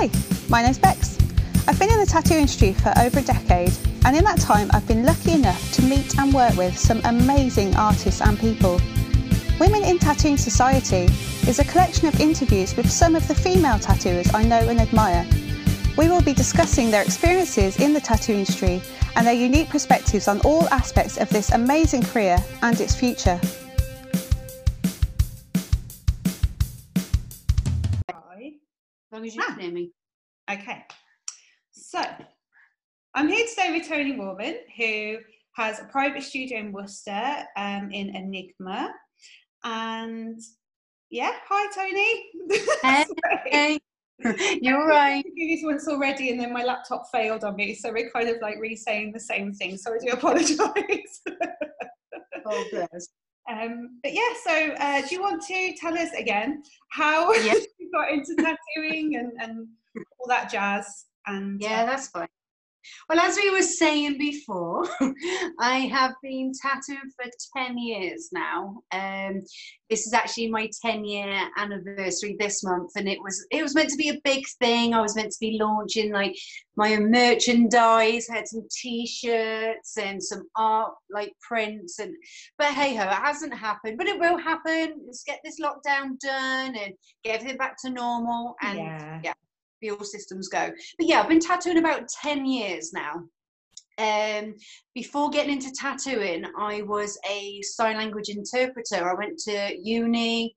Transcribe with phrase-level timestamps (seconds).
[0.00, 0.08] Hi,
[0.48, 1.18] my name's Bex.
[1.66, 3.72] I've been in the tattoo industry for over a decade,
[4.04, 7.74] and in that time, I've been lucky enough to meet and work with some amazing
[7.74, 8.80] artists and people.
[9.58, 11.12] Women in Tattooing Society
[11.48, 15.26] is a collection of interviews with some of the female tattooers I know and admire.
[15.96, 18.80] We will be discussing their experiences in the tattoo industry
[19.16, 23.40] and their unique perspectives on all aspects of this amazing career and its future.
[29.12, 29.52] Long as you Ah.
[29.52, 29.90] can hear me.
[30.50, 30.84] Okay,
[31.70, 32.02] so
[33.14, 35.18] I'm here today with Tony Warman, who
[35.56, 38.92] has a private studio in Worcester um, in Enigma.
[39.64, 40.40] And
[41.10, 43.08] yeah, hi Tony.
[43.46, 43.78] Hey.
[44.60, 45.24] You're right.
[45.36, 48.56] This once already, and then my laptop failed on me, so we're kind of like
[48.58, 49.76] re-saying the same thing.
[49.76, 51.20] So I do apologise.
[52.50, 53.08] Oh, bless.
[53.48, 58.10] Um, but yeah, so uh, do you want to tell us again how you got
[58.10, 59.66] into tattooing and, and
[60.18, 61.06] all that jazz?
[61.26, 62.28] And Yeah, that's fine.
[63.08, 64.86] Well, as we were saying before,
[65.60, 68.82] I have been tattooed for 10 years now.
[68.92, 69.42] Um,
[69.90, 73.90] this is actually my 10 year anniversary this month, and it was it was meant
[73.90, 74.94] to be a big thing.
[74.94, 76.36] I was meant to be launching like
[76.76, 82.14] my own merchandise, had some t-shirts and some art like prints and
[82.58, 84.94] but hey ho, it hasn't happened, but it will happen.
[85.06, 89.20] Let's get this lockdown done and get everything back to normal and yeah.
[89.24, 89.32] yeah.
[89.86, 90.70] All systems go.
[90.98, 93.22] But yeah, I've been tattooing about 10 years now.
[93.98, 94.54] Um,
[94.94, 99.08] before getting into tattooing, I was a sign language interpreter.
[99.08, 100.56] I went to uni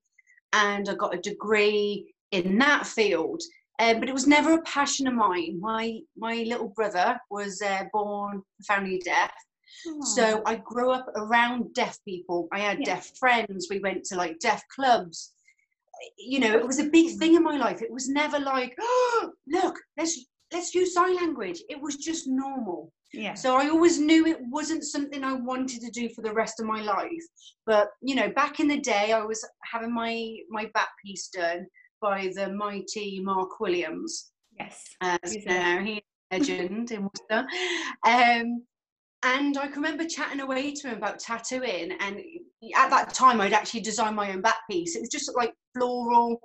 [0.53, 3.41] and I got a degree in that field.
[3.80, 5.59] Um, but it was never a passion of mine.
[5.59, 9.31] My my little brother was uh, born profoundly deaf,
[10.03, 12.47] so I grew up around deaf people.
[12.52, 12.85] I had Yeah.
[12.95, 13.67] deaf friends.
[13.72, 15.33] We went to like deaf clubs.
[16.17, 17.81] You know, it was a big thing in my life.
[17.81, 20.19] It was never like, oh, look, let's
[20.52, 21.62] let's use sign language.
[21.69, 22.91] It was just normal.
[23.13, 23.34] yeah.
[23.35, 26.66] So I always knew it wasn't something I wanted to do for the rest of
[26.66, 27.25] my life.
[27.66, 31.67] But you know, back in the day, I was having my my back piece done
[32.01, 34.95] by the mighty Mark Williams yes.
[35.01, 36.01] as you know, he's
[36.31, 37.47] a legend in Worcester.
[38.06, 38.63] Um,
[39.23, 41.91] and I can remember chatting away to him about tattooing.
[42.00, 42.22] And
[42.75, 44.95] at that time, I'd actually designed my own back piece.
[44.95, 46.39] It was just like floral,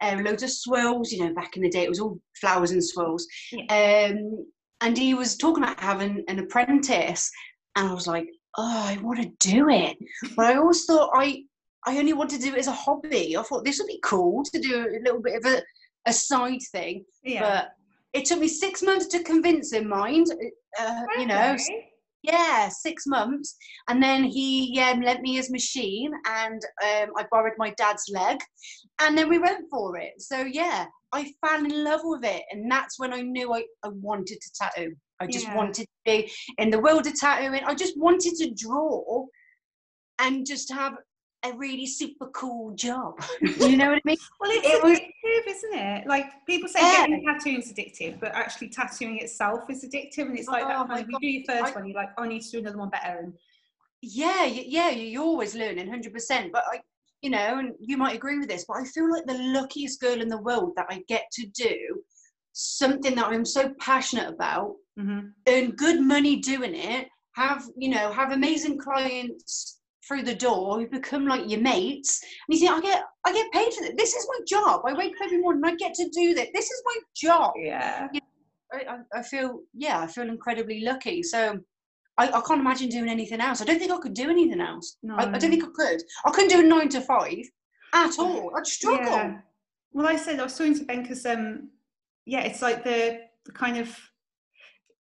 [0.00, 1.12] uh, loads of swirls.
[1.12, 3.26] You know, back in the day, it was all flowers and swirls.
[3.70, 4.46] Um,
[4.80, 7.30] and he was talking about having an apprentice.
[7.76, 8.28] And I was like,
[8.58, 9.96] oh, I want to do it.
[10.36, 11.42] But I always thought I,
[11.86, 13.36] I only wanted to do it as a hobby.
[13.36, 15.62] I thought this would be cool to do a little bit of a,
[16.06, 17.40] a side thing Yeah.
[17.40, 17.68] but
[18.12, 20.26] it took me six months to convince him mind
[20.78, 21.90] uh, you know Okay.
[22.26, 23.56] Yeah six months.
[23.88, 28.38] And then he um, lent me his machine and um, i borrowed my dad's leg.
[29.00, 30.14] And then we went for it.
[30.18, 32.42] So yeah i fell in love with it.
[32.50, 34.94] And that's when i knew i, I wanted to tattoo.
[35.20, 35.56] I just Yeah.
[35.56, 37.64] wanted to be in the world of tattooing.
[37.64, 39.24] I just wanted to draw
[40.18, 40.94] and just have
[41.44, 44.98] a really super cool job do you know what i mean Well, it's It was-
[44.98, 46.06] addictive, isn't it?
[46.06, 47.06] Like people say Yeah.
[47.06, 50.26] getting tattooing is addictive, but actually tattooing itself is addictive.
[50.28, 52.28] And it's like Oh that you do your first I- one, you're like, oh, I
[52.28, 53.18] need to do another one better.
[53.18, 53.32] And
[54.02, 56.80] yeah yeah you- you're always learning 100% but i
[57.22, 60.20] you know and you might agree with this but i feel like the luckiest girl
[60.20, 62.02] in the world that i get to do
[62.52, 65.26] something that i'm so passionate about mm-hmm.
[65.48, 69.75] earn good money doing it have you know have amazing clients
[70.06, 73.50] through the door who become like your mates and you think i get i get
[73.52, 74.82] paid for this this is my job.
[74.86, 77.52] I wake up every morning and i get to do this this is my job.
[77.56, 78.08] Yeah,
[78.72, 81.22] I, I- I feel yeah I feel incredibly lucky.
[81.22, 81.58] So
[82.18, 83.60] I, I can't imagine doing anything else.
[83.60, 84.96] I don't think I could do anything else.
[85.02, 85.16] No.
[85.16, 86.00] I, I don't think I could.
[86.24, 87.44] I couldn't do a nine to five
[87.92, 88.52] at all.
[88.56, 89.04] I'd struggle.
[89.04, 89.38] Yeah.
[89.92, 91.68] Well, I said I was talking to Ben because, um,
[92.24, 93.94] yeah, it's like the, the kind of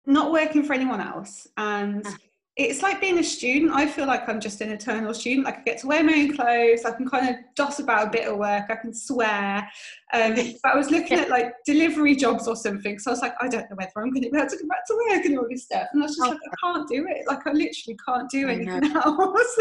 [0.06, 2.16] not working for anyone else, and Ah.
[2.56, 3.72] It's like being a student.
[3.74, 5.44] I feel like I'm just an eternal student.
[5.44, 6.86] Like I get to wear my own clothes.
[6.86, 8.64] I can kind of doss about a bit of work.
[8.70, 9.68] I can swear.
[10.14, 13.34] Um, but I was looking at like delivery jobs or something, so I was like,
[13.42, 15.38] I don't know whether I'm going to be able to go back to work and
[15.38, 15.88] all this stuff.
[15.92, 16.30] And I was just Oh.
[16.30, 17.26] like, I can't do it.
[17.28, 19.56] Like I literally can't do anything else.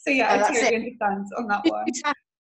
[0.00, 0.74] so yeah, Oh, I totally it.
[0.74, 1.84] understand on that one.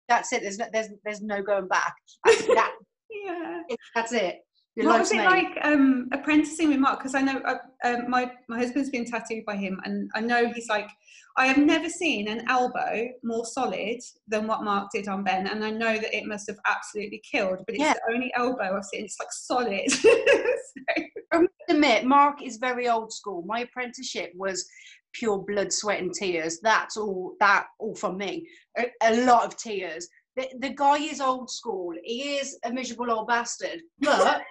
[0.09, 1.95] that's it there's no, there's there's no going back
[2.25, 2.73] that,
[3.11, 3.61] Yeah.
[3.95, 4.37] that's it
[4.79, 7.01] Your what was it like um, apprenticing with Mark?
[7.01, 10.53] Because I know uh, um, my my husband's been tattooed by him, and I know
[10.53, 10.89] he's like,
[11.37, 13.99] I have never seen an elbow more solid
[14.29, 17.59] than what Mark did on Ben, and I know that it must have absolutely killed.
[17.67, 17.95] But it's Yeah.
[17.95, 19.91] the only elbow I've seen; it's like solid.
[19.91, 20.09] So-
[21.33, 23.43] I must admit, Mark is very old school.
[23.47, 24.65] My apprenticeship was
[25.13, 26.61] pure blood, sweat, and tears.
[26.63, 27.35] That's all.
[27.41, 28.47] That all from me.
[28.79, 30.09] A, a lot of tears.
[30.37, 31.93] the, the guy is old school.
[32.05, 34.43] He is a miserable old bastard, but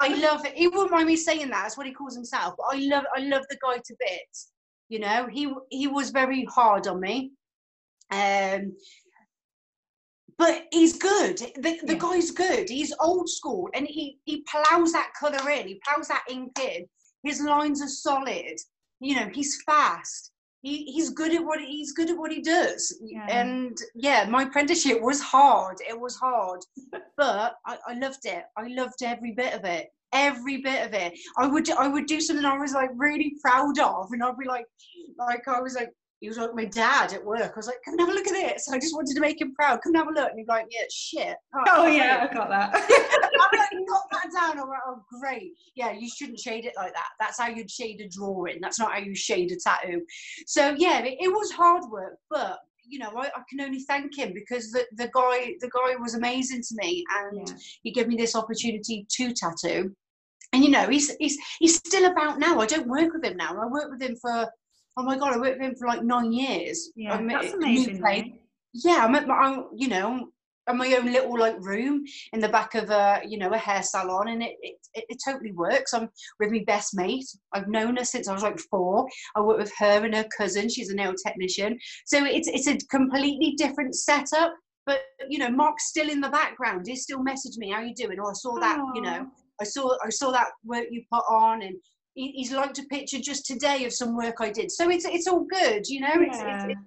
[0.00, 0.54] I love it.
[0.54, 1.62] He wouldn't mind me saying that.
[1.62, 2.54] That's what he calls himself.
[2.58, 4.50] But I love, I love the guy to bits.
[4.88, 7.32] You know, he he was very hard on me.
[8.10, 8.76] Um,
[10.36, 11.38] but he's good.
[11.38, 11.98] The, the yeah.
[11.98, 12.68] guy's good.
[12.68, 15.68] He's old school, and he he plows that color in.
[15.68, 16.86] He plows that ink in.
[17.22, 18.56] His lines are solid.
[19.00, 20.32] You know, he's fast.
[20.64, 22.98] He, he's good at what he's good at what he does.
[23.04, 23.26] Yeah.
[23.28, 25.76] And yeah, my apprenticeship was hard.
[25.88, 26.60] It was hard,
[27.18, 28.44] but I, I loved it.
[28.56, 31.18] I loved every bit of it every bit of it.
[31.36, 34.46] I would I would do something I was like really proud of, and I'd be
[34.46, 34.64] like,
[35.18, 35.90] like I was like,
[36.24, 37.52] he was like my dad at work.
[37.54, 38.66] I was like, come and have a look at this.
[38.70, 39.80] I just wanted to make him proud.
[39.82, 40.30] Come and have a look.
[40.30, 41.36] And he's like, yeah, shit.
[41.54, 42.30] Oh, oh, oh yeah, oh.
[42.30, 42.72] I got that.
[42.74, 44.58] I'm like, got that down.
[44.58, 45.52] I'm like, oh great.
[45.74, 47.10] Yeah, you shouldn't shade it like that.
[47.20, 48.58] That's how you'd shade a drawing.
[48.62, 50.00] That's not how you shade a tattoo.
[50.46, 54.16] So yeah, it, it was hard work, but you know, I, I, can only thank
[54.16, 57.54] him because the, the guy the guy was amazing to me and yeah.
[57.82, 59.94] he gave me this opportunity to tattoo
[60.54, 62.60] and you know he's he's he's still about now.
[62.60, 63.58] I don't work with him now.
[63.60, 64.48] I work with him for
[64.96, 66.90] oh my god, I worked with him for like nine years.
[66.96, 68.38] Yeah, met, that's amazing.
[68.72, 70.28] Yeah, I'm at my you know
[70.68, 73.82] in my own little like room in the back of a you know a hair
[73.82, 75.94] salon, and it it, it, it totally works.
[75.94, 76.08] I'm
[76.40, 77.26] with my best mate.
[77.52, 79.06] I've known her since I was like four.
[79.36, 80.68] I work with her and her cousin.
[80.68, 81.78] She's a nail technician.
[82.06, 84.54] So it's it's a completely different setup.
[84.86, 86.86] But you know, Mark's still in the background.
[86.86, 88.94] He still message me, "How you doing?" Or I saw that, Aww.
[88.94, 89.26] you know,
[89.60, 91.76] I saw I saw that work you put on, and
[92.14, 94.70] he, he's liked a picture just today of some work I did.
[94.70, 96.14] So it's it's all good, you know.
[96.14, 96.66] It's, yeah.
[96.66, 96.80] it's, it's,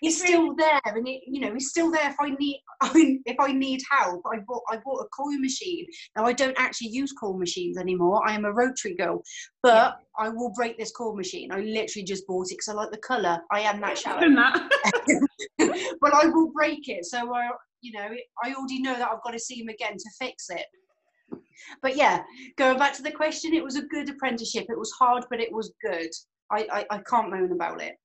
[0.00, 3.22] he's still there, and it, you know he's still there if I need I mean,
[3.26, 4.22] if I need help.
[4.26, 5.86] I bought I bought a coil machine.
[6.16, 8.26] Now I don't actually use coil machines anymore.
[8.26, 9.22] I am a rotary girl,
[9.62, 10.26] but yeah.
[10.26, 11.52] I will break this coil machine.
[11.52, 13.38] I literally just bought it because I like the color.
[13.50, 14.20] I am that shallow.
[16.00, 17.04] but I will break it.
[17.04, 17.50] So I,
[17.80, 18.08] you know,
[18.42, 20.66] I already know that I've got to see him again to fix it
[21.82, 22.22] but yeah,
[22.56, 24.66] going back to the question, it was a good apprenticeship.
[24.68, 26.10] It was hard, but it was good.
[26.50, 27.96] I, I, I can't moan about it.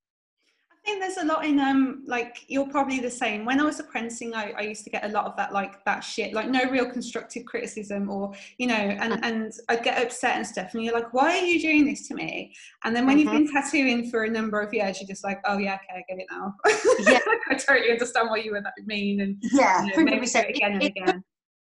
[0.85, 3.45] I think there's a lot in um like you're probably the same.
[3.45, 6.01] When I was apprenticing, I, I used to get a lot of that like that
[6.01, 10.45] shit, like no real constructive criticism or you know, and and I'd get upset and
[10.45, 10.73] stuff.
[10.73, 12.53] And you're like, why are you doing this to me?
[12.83, 13.33] And then when mm-hmm.
[13.33, 16.03] you've been tattooing for a number of years, you're just like, oh yeah, okay, I
[16.09, 16.53] get it now.
[16.99, 17.19] Yeah,
[17.49, 19.21] I totally understand what you were mean.
[19.21, 21.23] And yeah, you know, maybe it again and again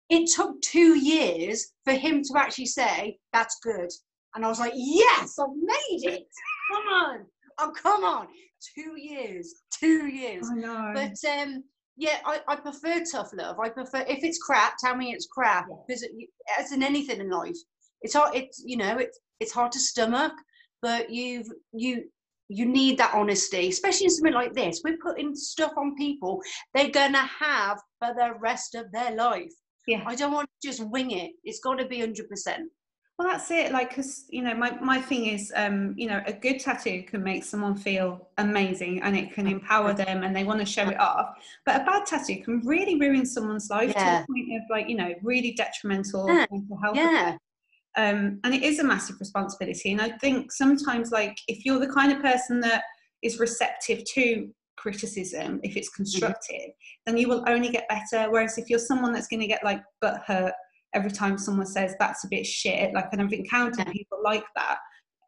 [0.08, 3.90] it took two years for him to actually say that's good
[4.34, 6.26] and i was like yes i've made it
[6.72, 7.26] come on
[7.58, 8.26] oh come on
[8.74, 10.92] two years two years I know.
[10.94, 11.64] but um
[11.96, 15.66] yeah I, I prefer tough love i prefer if it's crap tell me it's crap
[15.68, 15.76] yeah.
[15.86, 16.10] because it,
[16.58, 17.56] as in anything in life
[18.02, 20.32] it's hard it's you know it's it's hard to stomach
[20.82, 22.04] but you've you
[22.48, 24.80] you need that honesty, especially in something like this.
[24.84, 26.40] We're putting stuff on people
[26.74, 29.52] they're gonna have for the rest of their life.
[29.86, 30.02] Yeah.
[30.06, 31.32] I don't want to just wing it.
[31.44, 32.16] It's got to be 100%.
[33.18, 33.72] Well, that's it.
[33.72, 37.22] Like, because, you know, my, my thing is, um, you know, a good tattoo can
[37.22, 41.00] make someone feel amazing and it can empower them and they want to show it
[41.00, 41.30] off.
[41.64, 44.18] But a bad tattoo can really ruin someone's life yeah.
[44.18, 46.44] to the point of, like, you know, really detrimental yeah.
[46.50, 46.96] mental health.
[46.96, 47.36] Yeah.
[47.96, 49.92] Um, and it is a massive responsibility.
[49.92, 52.82] And I think sometimes, like, if you're the kind of person that
[53.22, 56.02] is receptive to criticism, if it's mm-hmm.
[56.02, 57.02] constructive, mm-hmm.
[57.06, 58.30] then you will only get better.
[58.30, 60.52] Whereas if you're someone that's going to get like butt hurt
[60.94, 63.92] every time someone says that's a bit shit, like, and I've encountered yeah.
[63.92, 64.78] people like that.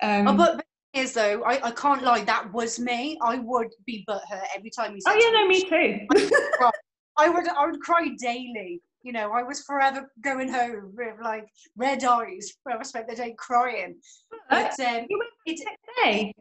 [0.03, 0.65] Um, oh, but
[0.95, 3.19] is though, I, I can't lie, that was me.
[3.23, 5.13] I would be butt hurt every time you said.
[5.13, 6.71] Oh yeah, no, me too.
[7.19, 8.81] I would, I would cry daily.
[9.03, 12.53] You know, I was forever going home with like red eyes.
[12.65, 13.97] Where I spent the day crying.
[14.51, 15.65] But um, you went it's
[16.05, 16.35] day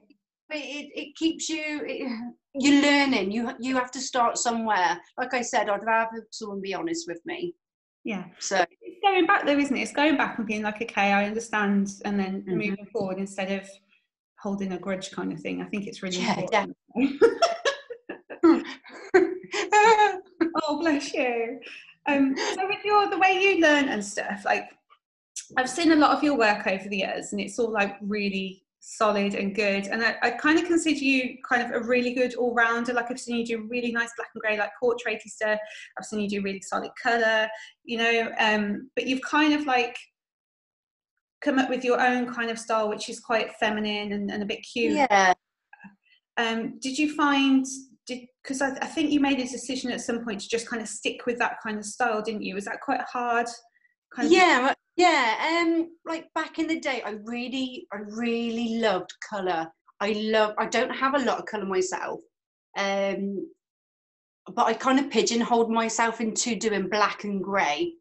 [0.50, 2.10] it, it keeps you it,
[2.54, 3.32] you're learning.
[3.32, 5.00] You you have to start somewhere.
[5.18, 7.54] Like i said i'd rather someone be honest with me.
[8.04, 8.26] Yeah.
[8.40, 9.82] So it's going back though isn't it?
[9.82, 12.58] It's going back and being like okay i understand and then mm-hmm.
[12.58, 13.70] moving forward instead of
[14.40, 15.62] holding a grudge kind of thing.
[15.62, 16.78] I think it's really yeah, important.
[20.64, 21.60] oh bless you.
[22.06, 24.70] Um so with your the way you learn and stuff like
[25.56, 28.64] I've seen a lot of your work over the years, and it's all like really
[28.90, 29.88] solid and good.
[29.88, 32.94] And I, I kind of consider you kind of a really good all rounder.
[32.94, 35.60] Like I've seen you do really nice black and grey, like portraity stuff.
[35.98, 37.50] I've seen you do really solid colour,
[37.84, 38.32] you know.
[38.40, 39.98] Um, but you've kind of like
[41.42, 44.46] come up with your own kind of style, which is quite feminine and, and a
[44.46, 44.94] bit cute.
[44.94, 45.34] Yeah.
[46.38, 47.66] Um, did you find
[48.42, 50.88] because I, I, think you made a decision at some point to just kind of
[50.88, 52.56] stick with that kind of style, didn't you?
[52.56, 53.48] Was that quite hard?
[54.16, 59.14] Kind of yeah, yeah, um, like back in the day, I really, I really loved
[59.28, 59.68] color.
[60.00, 60.56] I love.
[60.58, 62.20] I don't have a lot of color myself.
[62.76, 63.48] Um,
[64.56, 67.94] but I kind of pigeonholed myself into doing black and grey.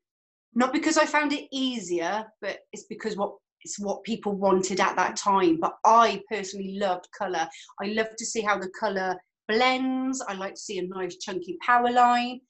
[0.55, 4.97] Not because I found it easier, but it's because what it's what people wanted at
[4.97, 5.59] that time.
[5.61, 7.47] But I personally loved colour.
[7.83, 10.23] I love to see how the colour blends.
[10.27, 12.41] I like to see a nice chunky power line.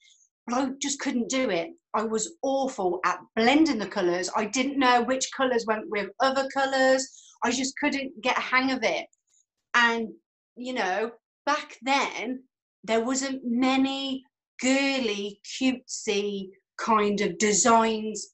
[0.47, 1.71] But I just couldn't do it.
[1.93, 4.29] I was awful at blending the colours.
[4.35, 7.07] I didn't know which colours went with other colours.
[7.43, 9.07] I just couldn't get a hang of it.
[9.73, 10.09] And,
[10.55, 11.11] you know,
[11.45, 12.43] back then,
[12.83, 14.23] there wasn't many
[14.61, 18.33] girly, cutesy kind of designs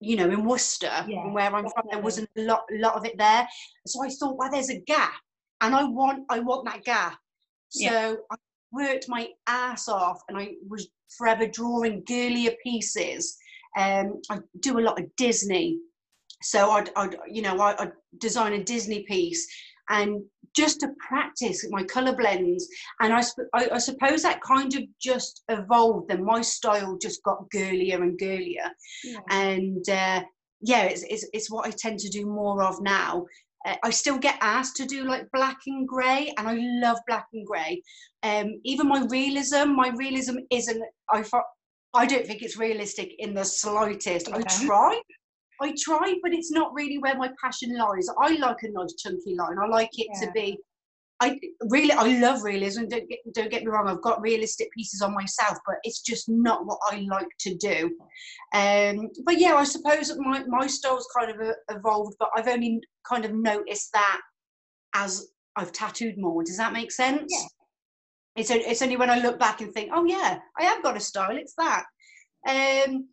[0.00, 3.18] you know, in Worcester, yeah, where I'm from, there wasn't a lot, lot of it
[3.18, 3.46] there.
[3.86, 5.12] So I thought, well, there's a gap,
[5.60, 7.18] and I want, I want that gap.
[7.68, 8.14] So yeah.
[8.30, 8.36] I
[8.72, 13.36] worked my ass off, and I was forever drawing girlier pieces.
[13.76, 15.78] Um, I do a lot of Disney,
[16.42, 19.46] so I'd, I'd you know, I, I'd design a Disney piece,
[19.88, 20.22] and
[20.54, 22.68] just to practice my color blends
[23.00, 23.22] and I,
[23.54, 28.18] I, I, suppose that kind of just evolved and my style just got girlier and
[28.18, 28.68] girlier
[29.04, 29.18] yeah.
[29.30, 30.22] and uh,
[30.60, 33.26] yeah it's, it's, it's what i tend to do more of now
[33.82, 37.46] i still get asked to do like black and gray and i love black and
[37.46, 37.82] gray
[38.22, 41.24] um, even my realism my realism isn't i
[41.94, 44.38] i don't think it's realistic in the slightest okay.
[44.38, 45.00] i try
[45.60, 48.08] I try, but it's not really where my passion lies.
[48.18, 49.58] I like a nice chunky line.
[49.62, 50.26] I like it yeah.
[50.26, 50.58] to be.
[51.22, 51.38] I
[51.68, 52.86] really, I love realism.
[52.86, 53.86] Don't get, don't get me wrong.
[53.86, 57.94] I've got realistic pieces on myself, but it's just not what I like to do.
[58.54, 63.24] Um, but yeah, I suppose my my style's kind of evolved, but I've only kind
[63.24, 64.20] of noticed that
[64.94, 66.42] as I've tattooed more.
[66.42, 67.32] Does that make sense?
[67.32, 67.46] Yeah.
[68.36, 71.00] It's, it's only when I look back and think, oh yeah, I have got a
[71.00, 71.36] style.
[71.36, 71.84] It's that.
[72.48, 73.08] Um,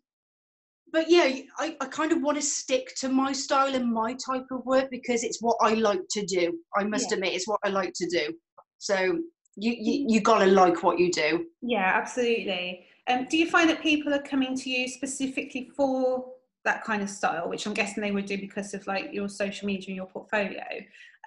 [0.92, 1.28] but yeah,
[1.58, 4.88] I, I kind of want to stick to my style and my type of work
[4.90, 6.58] because it's what I like to do.
[6.76, 7.16] I must yeah.
[7.16, 8.32] admit, it's what I like to do.
[8.78, 9.18] So
[9.56, 11.46] you you, you got to like what you do.
[11.60, 12.86] Yeah, absolutely.
[13.08, 16.26] Um, do you find that people are coming to you specifically for
[16.64, 19.66] that kind of style, which I'm guessing they would do because of like your social
[19.66, 20.64] media and your portfolio?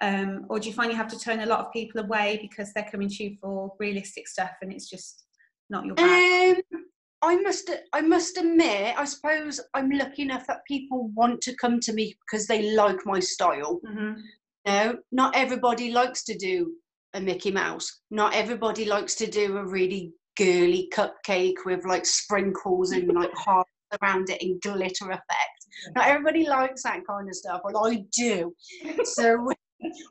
[0.00, 2.72] Um, or do you find you have to turn a lot of people away because
[2.72, 5.24] they're coming to you for realistic stuff and it's just
[5.70, 6.62] not your bag?
[6.74, 6.84] Um,
[7.22, 11.78] I must I must admit, I suppose I'm lucky enough that people want to come
[11.80, 13.80] to me because they like my style.
[13.86, 14.20] Mm-hmm.
[14.66, 16.72] Know, not everybody likes to do
[17.14, 18.00] a Mickey Mouse.
[18.10, 23.70] Not everybody likes to do a really girly cupcake with like sprinkles and like hearts
[24.00, 25.66] around it in glitter effect.
[25.94, 28.54] Not everybody likes that kind of stuff, but I do.
[29.04, 29.48] So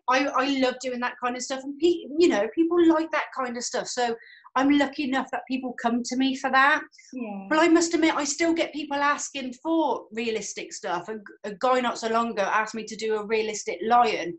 [0.09, 3.27] I, I love doing that kind of stuff, and pe- you know, people like that
[3.38, 3.88] kind of stuff.
[3.88, 4.15] So
[4.55, 6.81] I'm lucky enough that people come to me for that.
[7.13, 7.45] Yeah.
[7.50, 11.07] But I must admit, I still get people asking for realistic stuff.
[11.07, 14.38] A, a guy not so long ago asked me to do a realistic lion,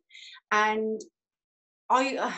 [0.50, 1.00] and
[1.90, 2.16] I.
[2.16, 2.32] Uh,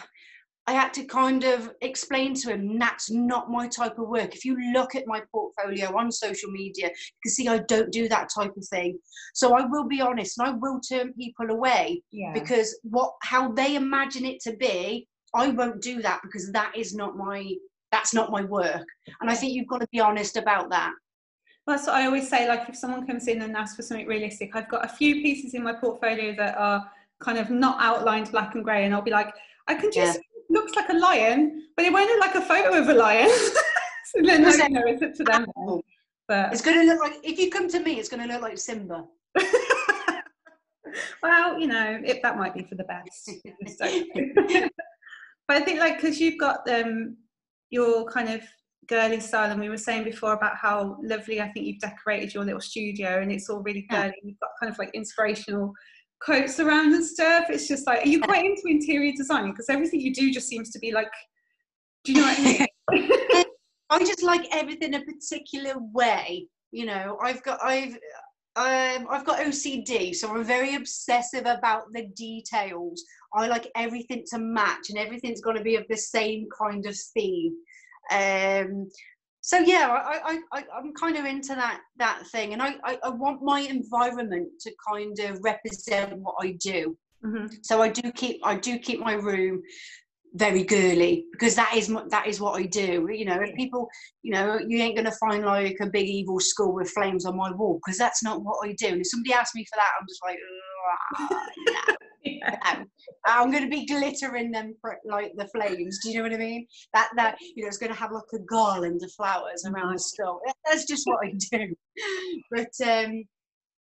[0.66, 4.35] I had to kind of explain to him that's not my type of work.
[4.35, 8.09] If you look at my portfolio on social media, you can see I don't do
[8.09, 8.99] that type of thing.
[9.35, 12.33] So I will be honest and I will turn people away yeah.
[12.33, 16.94] because what how they imagine it to be I won't do that because that is
[16.94, 17.52] not my
[17.92, 18.87] that's not my work.
[19.21, 20.92] And I think you've got to be honest about that.
[21.66, 22.49] Well, that's what I always say.
[22.49, 25.54] Like if someone comes in and asks for something realistic, I've got a few pieces
[25.54, 26.90] in my portfolio that are
[27.21, 29.33] kind of not outlined black and grey, and I'll be like,
[29.68, 30.34] I can just yeah.
[30.54, 33.28] Looks like a lion, but it won't look like a photo of a lion.
[34.06, 35.46] so then no, no, it's up to them.
[36.26, 38.42] But it's going to look like if you come to me, it's going to look
[38.42, 39.04] like Simba.
[41.23, 43.30] well, you know, it, that might be for the best.
[45.46, 47.18] But I think like because you've got um
[47.68, 48.40] your kind of
[48.88, 52.44] girly style, and we were saying before about how lovely I think you've decorated your
[52.44, 54.06] little studio, and it's all really girly.
[54.06, 54.23] Yeah.
[54.23, 55.75] You've got kind of like inspirational
[56.25, 57.45] quotes around and stuff.
[57.50, 59.50] It's just like, are you quite into interior design?
[59.50, 61.11] Because everything you do just seems to be like,
[62.04, 63.45] do you know what I mean?
[63.90, 66.49] I just like everything a particular way.
[66.73, 67.97] You know, I've got I've
[68.57, 73.02] um, I've got OCD, so I'm very obsessive about the details.
[73.35, 76.97] I like everything to match, and everything's got to be of the same kind of
[77.14, 77.54] theme.
[78.11, 78.88] Um,
[79.47, 82.99] so yeah, I, I, I, am kind of into that that thing, and I, I,
[83.05, 86.97] I, want my environment to kind of represent what I do.
[87.23, 87.57] Mm-hmm.
[87.61, 89.63] So I do keep I do keep my room
[90.33, 93.07] very girly because that is that is what I do.
[93.13, 93.87] You know, people,
[94.23, 97.51] you know, you ain't gonna find like a big evil skull with flames on my
[97.53, 98.87] wall because that's not what I do.
[98.87, 100.74] And if somebody asks me for that, I'm just like, no,
[102.25, 102.85] yeah.
[103.26, 106.00] I'm gonna be glittering them for, like the flames.
[106.03, 106.67] Do you know what I mean?
[106.93, 110.41] That that you know, it's gonna have like a garland of flowers around the skull.
[110.67, 111.75] That's just what I do.
[112.50, 113.25] But um,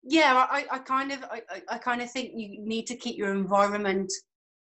[0.02, 3.32] yeah, I, I kind of I, I kind of think you need to keep your
[3.32, 4.12] environment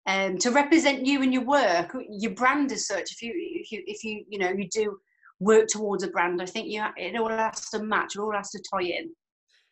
[0.07, 3.12] um, to represent you and your work, your brand as such.
[3.12, 4.98] If you if you if you you know you do
[5.39, 8.50] work towards a brand, I think you it all has to match, it all has
[8.51, 9.12] to tie in.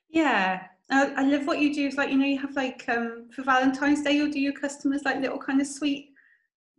[0.10, 1.88] Yeah, I, I love what you do.
[1.88, 5.02] It's like you know you have like um, for Valentine's Day, you'll do your customers
[5.04, 6.10] like little kind of sweet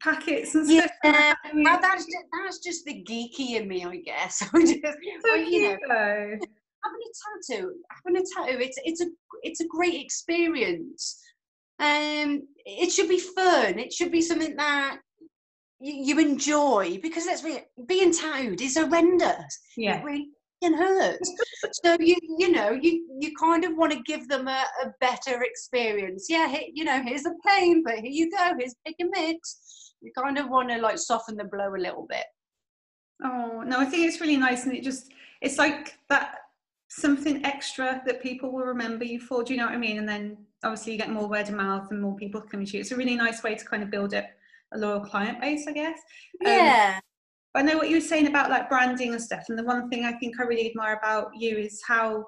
[0.01, 0.91] packets and stuff.
[1.03, 4.43] Yeah, well, that's just, that's just the geeky in me, I guess.
[4.53, 6.39] So you know,
[6.87, 9.07] having a tattoo, having a tattoo, it's it's a
[9.43, 11.21] it's a great experience.
[11.79, 13.79] Um, it should be fun.
[13.79, 14.99] It should be something that
[15.81, 19.59] you, you enjoy because let's be being tattooed is horrendous.
[19.77, 20.01] Yeah.
[20.01, 20.29] It really
[20.63, 21.21] can hurt.
[21.85, 25.43] so you you know you you kind of want to give them a, a better
[25.43, 26.27] experience.
[26.29, 28.53] Yeah, you know here's a plane, but here you go.
[28.59, 29.95] Here's pick and mix.
[30.01, 32.25] You kind of want to like soften the blow a little bit.
[33.25, 36.37] Oh no, I think it's really nice, and it just it's like that
[36.89, 39.43] something extra that people will remember you for.
[39.43, 39.99] Do you know what I mean?
[39.99, 42.81] And then obviously you get more word of mouth and more people coming to you.
[42.81, 44.25] It's a really nice way to kind of build up
[44.73, 45.99] a loyal client base, I guess.
[46.45, 47.01] Um, yeah.
[47.57, 49.45] Um, I know what you were saying about like branding and stuff.
[49.49, 52.25] And the one thing I think I really admire about you is how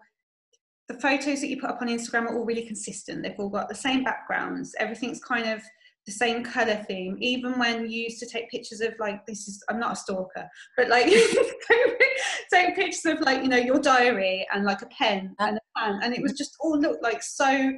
[0.89, 3.23] the photos that you put up on Instagram are all really consistent.
[3.23, 4.75] They've all got the same backgrounds.
[4.79, 5.63] Everything's kind of
[6.07, 9.63] the same color theme even when you used to take pictures of like this is
[9.69, 11.05] i'm not a stalker but like
[12.51, 16.01] take pictures of like you know your diary and like a pen and a pen
[16.03, 17.71] and it was just all looked like so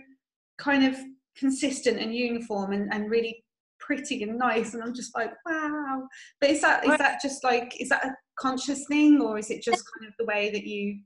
[0.59, 0.97] kind of
[1.37, 3.43] consistent and uniform and, and really
[3.81, 6.07] pretty and nice and i'm just like wow
[6.41, 9.63] but is that is that just like is that a conscious thing or is it
[9.63, 10.99] just kind of the way that you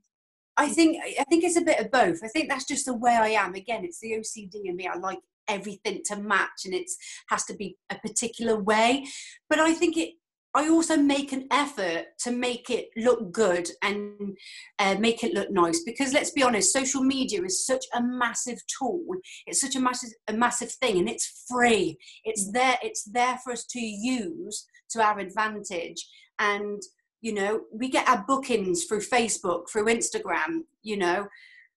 [0.57, 2.21] I think I think it's a bit of both.
[2.23, 3.57] I think that's just the way I am.
[3.57, 4.87] Again, it's the OCD in me.
[4.87, 6.91] I like everything to match and it
[7.29, 9.05] has to be a particular way
[9.49, 10.15] but i think it
[10.57, 14.37] I also make an effort to make it look good and
[14.79, 18.59] uh, make it look nice because let's be honest, social media is such a massive
[18.79, 19.05] tool.
[19.47, 21.99] It's such a massive, a massive thing, and it's free.
[22.25, 22.79] It's there.
[22.83, 26.07] It's there for us to use to our advantage.
[26.39, 26.81] And
[27.21, 30.65] you know, we get our bookings through Facebook, through Instagram.
[30.83, 31.27] You know,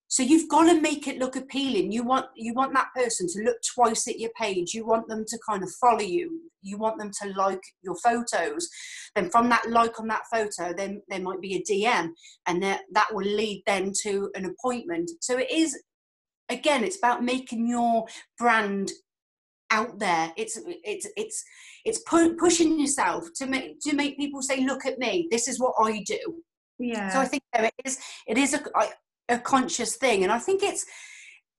[0.10, 1.92] so you've got to make it look appealing.
[1.92, 4.74] You want you want that person to look twice at your page.
[4.74, 6.42] You want them to kind of follow you.
[6.62, 8.70] You want them to like your photos.
[9.16, 12.10] Then from that like on that photo, then there might be a DM,
[12.48, 15.12] and that that will lead then to an appointment.
[15.20, 15.78] So it is
[16.50, 18.06] again, it's about making your
[18.38, 18.92] brand
[19.72, 20.32] out there.
[20.38, 21.44] It's it's it's
[21.84, 25.28] it's pu- pushing yourself to make to make people say, "Look at me.
[25.32, 26.44] This is what I do."
[26.80, 27.10] Yeah.
[27.10, 28.00] So I think it is.
[28.28, 28.62] It is a.
[28.76, 28.92] I,
[29.30, 30.24] a conscious thing.
[30.24, 30.86] And i think it's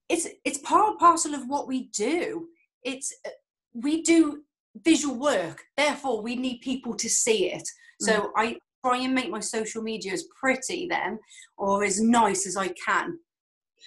[0.09, 2.49] it's it's part and parcel of what we do.
[2.83, 3.31] It's uh,
[3.75, 4.43] we do
[4.85, 7.67] visual work therefore we need people to see it.
[8.01, 8.31] So mm.
[8.37, 11.19] i try and make my social media as pretty then
[11.57, 13.19] or as nice as i can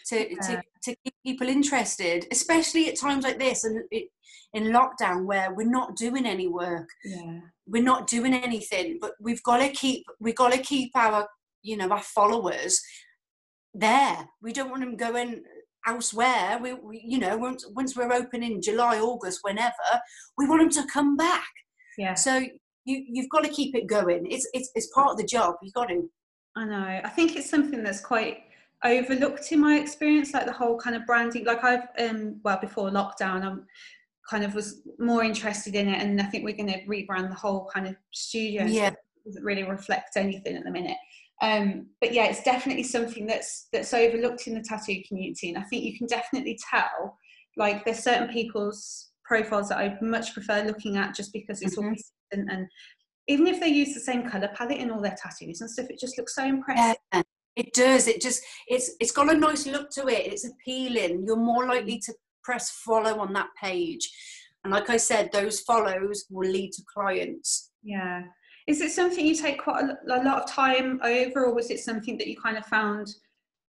[0.05, 0.41] to, yeah.
[0.41, 4.09] to, to keep people interested especially at times like this and it,
[4.53, 6.89] in lockdown where we're not doing any work.
[7.05, 7.39] Yeah.
[7.67, 11.27] We're not doing anything but we've got to keep we've got to keep our
[11.63, 12.81] you know our followers
[13.73, 14.29] there.
[14.41, 15.43] We don't want them going
[15.87, 16.59] elsewhere.
[16.61, 19.73] We, we, you know, once, once we're open in July, August, whenever,
[20.37, 21.49] we want them to come back.
[21.97, 22.13] Yeah.
[22.13, 22.37] So
[22.85, 24.27] you, you've got to keep it going.
[24.29, 25.55] It's, it's, it's part of the job.
[25.61, 26.09] You've got to.
[26.55, 27.01] I know.
[27.03, 28.39] I think it's something that's quite
[28.83, 31.45] overlooked in my experience, like the whole kind of branding.
[31.45, 33.65] Like I've, um, well, before lockdown, I'm
[34.29, 37.35] kind of was more interested in it, and I think we're going to rebrand the
[37.35, 38.65] whole kind of studio.
[38.65, 38.87] Yeah.
[38.87, 40.97] it doesn't really reflect anything at the minute.
[41.41, 45.63] Um, but yeah, it's definitely something that's that's overlooked in the tattoo community, and I
[45.63, 47.17] think you can definitely tell.
[47.57, 51.85] Like, there's certain people's profiles that I much prefer looking at just because it's mm-hmm.
[51.85, 52.67] all consistent, and
[53.27, 55.99] even if they use the same color palette in all their tattoos and stuff, it
[55.99, 56.97] just looks so impressive.
[57.13, 57.21] Yeah,
[57.55, 58.07] it does.
[58.07, 60.31] It just it's it's got a nice look to it.
[60.31, 61.23] It's appealing.
[61.25, 64.07] You're more likely to press follow on that page,
[64.63, 67.71] and like I said, those follows will lead to clients.
[67.83, 68.21] Yeah,
[68.67, 71.79] is it something you take quite a, a, lot of time over, or was it
[71.79, 73.13] something that you kind of found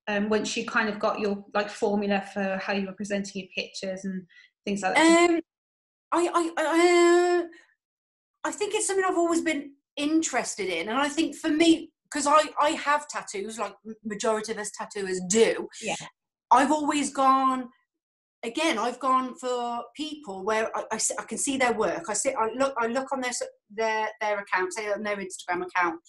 [0.09, 3.51] um, once you kind of got your like formula for how you were presenting your
[3.55, 4.25] pictures and
[4.65, 5.31] things like that?
[5.31, 5.41] Um,
[6.13, 7.47] I I uh,
[8.45, 12.27] I think it's something I've always been interested in, and I think for me, because
[12.27, 15.69] I I have tattoos, like majority of us tattooers do.
[15.83, 15.97] Yeah.
[16.53, 17.69] I've always gone
[18.47, 22.05] again, I've gone for people where I, I, I, can see their work.
[22.09, 23.33] I see, I look, I look on their
[23.71, 26.01] their their account, say on their Instagram account,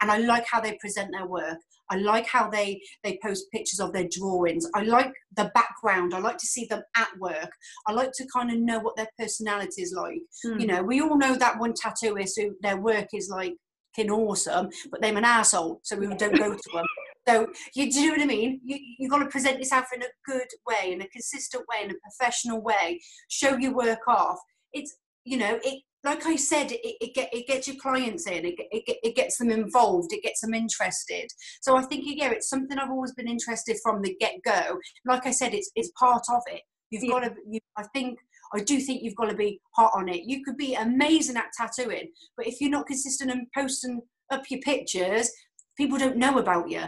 [0.00, 1.58] and I like how they present their work.
[1.90, 4.68] I like how they they post pictures of their drawings.
[4.74, 6.14] I like the background.
[6.14, 7.50] I like to see them at work.
[7.86, 10.20] I like to kind of know what their personality is like.
[10.44, 10.60] Mm.
[10.60, 13.54] You know, we all know that one tattooist who their work is like
[13.96, 16.84] fucking awesome, but they're an asshole, so we don't go to them.
[17.28, 18.60] So you do you know what I mean?
[18.64, 21.90] You you've got to present yourself in a good way, in a consistent way, in
[21.90, 23.00] a professional way.
[23.28, 24.38] Show your work off.
[24.72, 28.46] it's you know it like I said, it, it, get, it gets your clients in,
[28.46, 31.26] it, it, it gets them involved, it gets them interested.
[31.60, 34.78] So I think, yeah, it's something I've always been interested from the get go.
[35.04, 36.62] Like I said, it's, it's part of it.
[36.90, 37.10] You've yeah.
[37.10, 38.20] got to, you, I think,
[38.54, 40.22] I do think you've got to be hot on it.
[40.24, 44.60] You could be amazing at tattooing, but if you're not consistent and posting up your
[44.60, 45.28] pictures,
[45.76, 46.84] people don't know about you.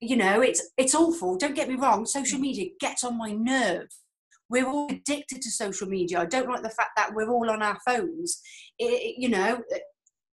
[0.00, 1.36] You know, it's it's awful.
[1.36, 2.06] Don't get me wrong.
[2.06, 2.42] Social mm.
[2.42, 3.98] media gets on my nerves
[4.52, 6.20] we're all addicted to social media.
[6.20, 8.42] I don't like the fact that we're all on our phones.
[8.78, 9.62] It, you know,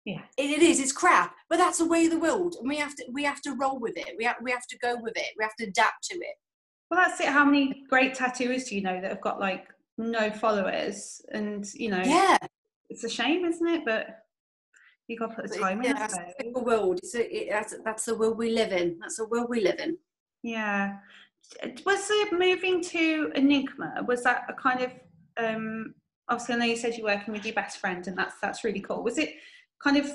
[0.05, 0.81] yeah, it, it is.
[0.81, 3.41] It's crap, but that's the way of the world, and we have to we have
[3.43, 4.15] to roll with it.
[4.17, 5.29] We have we have to go with it.
[5.37, 6.35] We have to adapt to it.
[6.91, 7.27] Well, that's it.
[7.27, 11.21] How many great tattooers do you know that have got like no followers?
[11.31, 12.37] And you know, yeah,
[12.89, 13.83] it's a shame, isn't it?
[13.85, 14.07] But
[15.09, 15.95] you got to put the time yeah, in.
[15.97, 16.99] That's the world.
[17.03, 18.97] It's a, it, that's that's the world we live in.
[18.99, 19.97] That's the world we live in.
[20.43, 20.97] Yeah
[21.85, 24.05] was it moving to Enigma?
[24.07, 24.91] Was that a kind of
[25.37, 25.93] um,
[26.27, 28.81] obviously I know you said you're working with your best friend and that's that's really
[28.81, 29.03] cool.
[29.03, 29.35] Was it
[29.83, 30.05] kind of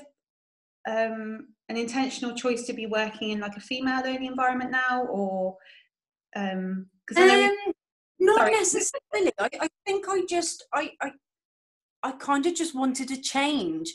[0.88, 5.56] um, an intentional choice to be working in like a female only environment now or
[6.36, 7.56] um, um
[8.20, 8.52] not sorry.
[8.52, 9.32] necessarily.
[9.38, 11.12] I, I think I just I I,
[12.02, 13.92] I kind of just wanted to change.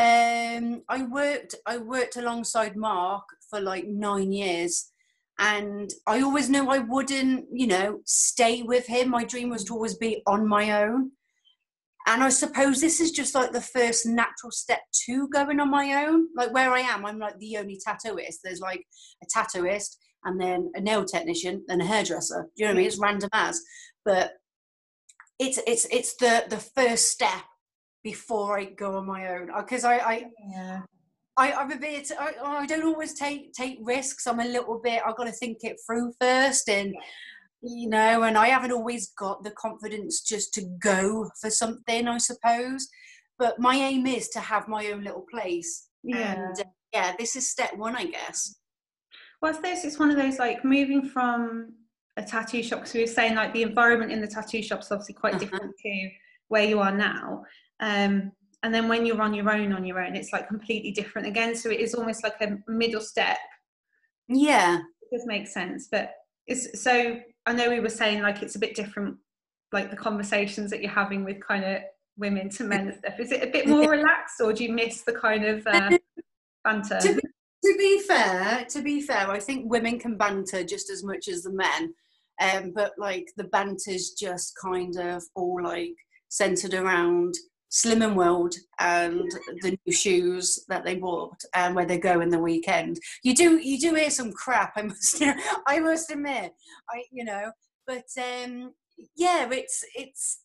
[0.00, 4.90] Um, I worked I worked alongside Mark for like nine years
[5.38, 9.10] and I always knew I wouldn't, you know, stay with him.
[9.10, 11.10] My dream was to always be on my own.
[12.06, 16.06] And I suppose this is just like the first natural step to going on my
[16.06, 16.28] own.
[16.34, 18.38] Like where I am, I'm like the only tattooist.
[18.42, 18.82] There's like
[19.22, 22.48] a tattooist and then a nail technician and a hairdresser.
[22.56, 22.86] Do you know what I mean?
[22.86, 23.60] It's random as.
[24.06, 24.32] But
[25.38, 27.44] it's it's it's the the first step
[28.02, 29.50] before I go on my own.
[29.56, 30.80] Because I, I yeah.
[31.36, 32.10] I, I'm a bit.
[32.18, 34.26] I, I don't always take take risks.
[34.26, 35.02] I'm a little bit.
[35.06, 36.94] I've got to think it through first, and
[37.62, 42.08] you know, and I haven't always got the confidence just to go for something.
[42.08, 42.88] I suppose,
[43.38, 45.88] but my aim is to have my own little place.
[46.02, 46.34] Yeah.
[46.34, 48.56] And uh, yeah, this is step one, I guess.
[49.40, 51.72] Well, I suppose it's one of those like moving from
[52.16, 54.90] a tattoo shop because we were saying like the environment in the tattoo shop is
[54.90, 55.40] obviously quite uh-huh.
[55.40, 56.10] different to
[56.48, 57.44] where you are now.
[57.80, 61.26] Um, and then when you're on your own on your own it's like completely different
[61.26, 61.54] again.
[61.54, 63.38] So it is almost like a middle step.
[64.28, 64.78] Yeah.
[64.78, 66.14] It does make sense but
[66.46, 69.16] it's so i know we were saying like it's a bit different
[69.72, 71.82] like the conversations that you're having with kind of
[72.16, 73.18] women to men and stuff.
[73.18, 75.96] Is it a bit more relaxed or do you miss the kind of uh,
[76.64, 76.98] banter?
[77.00, 77.20] to be,
[77.64, 81.42] to be fair to be fair i think women can banter just as much as
[81.42, 81.94] the men.
[82.40, 85.94] Um, but like the banter's just kind of all like
[86.28, 87.34] centered around
[87.70, 89.30] Slimming World and
[89.62, 92.98] the new shoes that they bought and where they go in the weekend.
[93.22, 94.72] You do you do hear some crap.
[94.76, 95.22] I must
[95.66, 96.52] I must admit.
[96.90, 97.52] I you know,
[97.86, 98.72] but um,
[99.16, 100.40] yeah, it's it's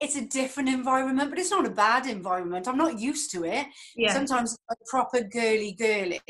[0.00, 2.66] it's a different environment, but it's not a bad environment.
[2.66, 3.66] I'm not used to it.
[3.94, 4.14] Yeah.
[4.14, 6.20] Sometimes a proper girly girly.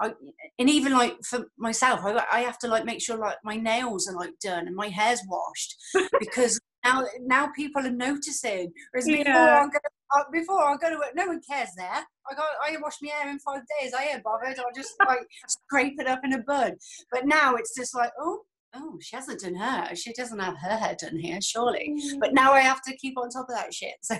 [0.00, 0.12] I,
[0.58, 4.08] and even like for myself, I, I have to like make sure like my nails
[4.08, 5.76] are like done and my hair's washed
[6.18, 8.72] because now now people are noticing.
[8.90, 9.18] Whereas yeah.
[9.18, 9.80] before I'm gonna
[10.16, 11.86] uh, before I go to work, no one cares there.
[11.86, 13.92] I got I wash my hair in five days.
[13.94, 14.58] I ain't bothered.
[14.58, 16.74] I'll just like scrape it up in a bud.
[17.12, 18.40] But now it's just like oh
[18.74, 19.94] oh she hasn't done her.
[19.94, 21.94] She doesn't have her hair done here surely.
[21.96, 22.20] Mm.
[22.20, 23.94] But now I have to keep on top of that shit.
[24.02, 24.16] So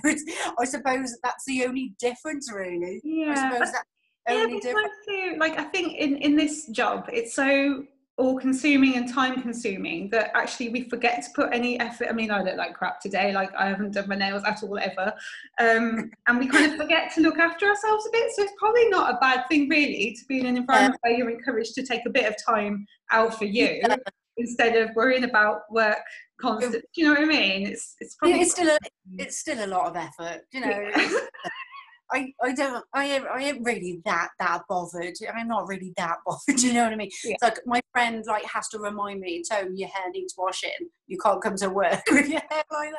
[0.59, 3.01] I suppose that's the only difference really.
[3.05, 3.33] Yeah.
[3.33, 3.89] I suppose that's
[4.29, 4.93] only yeah, difference.
[5.09, 7.85] Too, like I think in in this job it's so
[8.21, 12.31] all consuming and time consuming that actually we forget to put any effort i mean
[12.31, 15.11] i look like crap today like i haven't done my nails at all ever
[15.59, 18.87] um, and we kind of forget to look after ourselves a bit so it's probably
[18.91, 21.11] not a bad thing really to be in an environment yeah.
[21.11, 23.97] where you're encouraged to take a bit of time out for you yeah.
[24.37, 25.99] instead of worrying about work
[26.39, 28.79] constant do you know what i mean it's it's probably it's still a,
[29.17, 31.11] it's still a lot of effort you know yeah.
[32.13, 35.15] I, I don't I am I am really that that bothered.
[35.35, 36.61] I'm not really that bothered.
[36.61, 37.11] You know what I mean?
[37.25, 37.35] Yeah.
[37.35, 40.71] It's like my friend like has to remind me, Tone, your hair needs washing.
[41.07, 42.93] You can't come to work with your hair like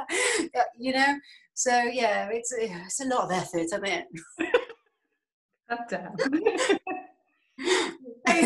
[0.53, 0.67] that.
[0.79, 1.17] You know.
[1.53, 4.05] So yeah, it's it's a lot of effort, isn't it?
[5.69, 6.15] Calm down.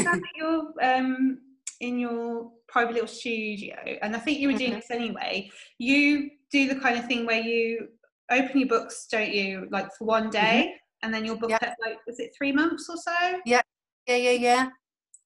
[0.04, 1.40] so you're um,
[1.80, 4.80] in your private little studio, and I think you were doing mm-hmm.
[4.80, 5.50] this anyway.
[5.78, 7.90] You do the kind of thing where you
[8.32, 9.68] open your books, don't you?
[9.72, 11.06] Like for one day, mm-hmm.
[11.06, 11.74] and then your book yeah.
[11.82, 13.40] like was it three months or so?
[13.46, 13.62] Yeah,
[14.08, 14.70] yeah, yeah, yeah.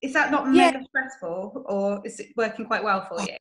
[0.01, 0.71] Is that not yeah.
[0.71, 3.35] mega stressful, or is it working quite well for you?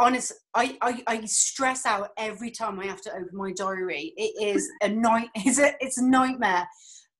[0.00, 4.12] Honest, I, I, I stress out every time I have to open my diary.
[4.16, 5.28] It is a night.
[5.34, 6.68] It's a it's a nightmare.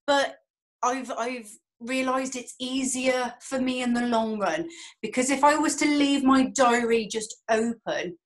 [0.06, 0.36] But
[0.82, 1.50] I've I've
[1.80, 4.68] realized it's easier for me in the long run
[5.00, 8.16] because if I was to leave my diary just open,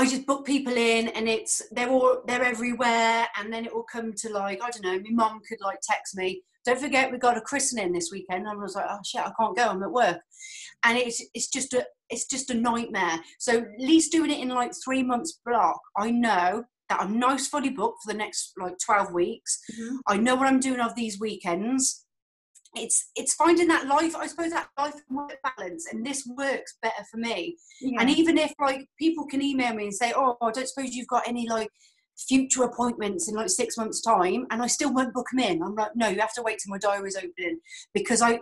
[0.00, 3.26] I just book people in and it's they're all they're everywhere.
[3.36, 6.16] And then it will come to like I don't know my mom could like text
[6.16, 8.46] me don't forget we got a christening this weekend.
[8.46, 10.20] And I was like oh shit I can't go I'm at work.
[10.84, 13.20] And it's it's just a it's just a nightmare.
[13.38, 15.80] So at least doing it in like three months block.
[15.98, 19.60] I know that I'm nice fully booked for the next like 12 weeks.
[19.72, 19.96] Mm-hmm.
[20.08, 22.06] I know what I'm doing of these weekends
[22.76, 27.02] it's it's finding that life i suppose that life work balance and this works better
[27.10, 27.56] for me.
[27.80, 28.00] Yeah.
[28.00, 31.08] and even if like people can email me and say oh i don't suppose you've
[31.08, 31.68] got any like
[32.28, 35.74] future appointments in like six months time and i still won't book them in i'm
[35.74, 37.60] like no you have to wait till my diary's open
[37.94, 38.38] because i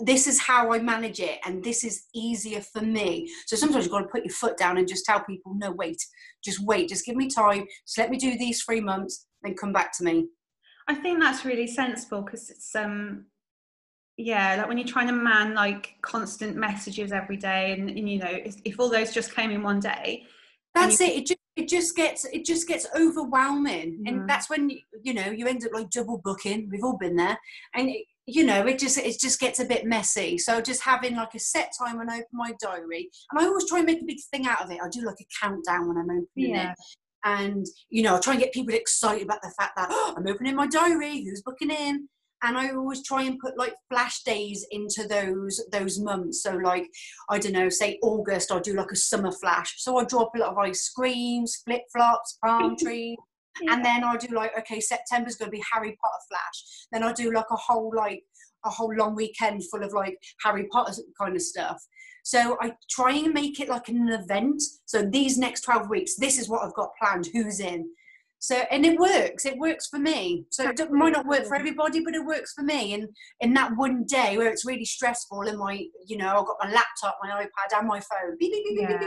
[0.00, 3.30] this is how i manage it and this is easier for me.
[3.46, 6.02] So sometimes you've got to put your foot down and just tell people no wait
[6.42, 9.72] just wait just give me time just let me do these three months then come
[9.72, 10.26] back to me.
[10.88, 13.26] I think that's really sensible because it's um
[14.20, 18.18] yeah like when you're trying to man like constant messages every day and, and you
[18.18, 20.24] know if, if, all those just came in one day
[20.74, 23.92] that's you, it it just, it just gets it just gets overwhelming.
[23.92, 24.06] Mm-hmm.
[24.06, 24.70] and that's when
[25.02, 27.38] you know you end up like double booking we've all been there
[27.74, 30.38] and it, you know it just it just gets a bit messy.
[30.38, 33.68] So just having like a set time when i open my diary and i always
[33.68, 34.78] try and make a big thing out of it.
[34.82, 36.72] I do like a countdown when i'm opening yeah.
[36.72, 36.78] it
[37.24, 40.26] and you know I try and get people excited about the fact that oh, I'm
[40.26, 42.08] opening my diary, who's booking in,
[42.42, 46.42] and I always try and put like flash days into those those months.
[46.42, 46.86] So like
[47.28, 49.74] I don't know, say August, I'll do like a summer flash.
[49.78, 53.16] So I draw up a lot of ice creams, flip flops, palm trees.
[53.62, 53.74] Yeah.
[53.74, 56.86] And then I'll do like, okay, September's gonna be Harry Potter flash.
[56.92, 58.22] Then I'll do like a whole like
[58.64, 61.82] a whole long weekend full of like Harry Potter kind of stuff.
[62.22, 64.62] So I try and make it like an event.
[64.84, 67.88] So these next 12 weeks, this is what I've got planned, who's in.
[68.40, 69.44] So and it works.
[69.44, 70.46] It works for me.
[70.48, 72.94] So it might not work for everybody, but it works for me.
[72.94, 73.08] And
[73.40, 76.70] in that one day where it's really stressful, and my, you know, I've got my
[76.72, 78.98] laptop, my iPad, and my phone, beep, beep, beep,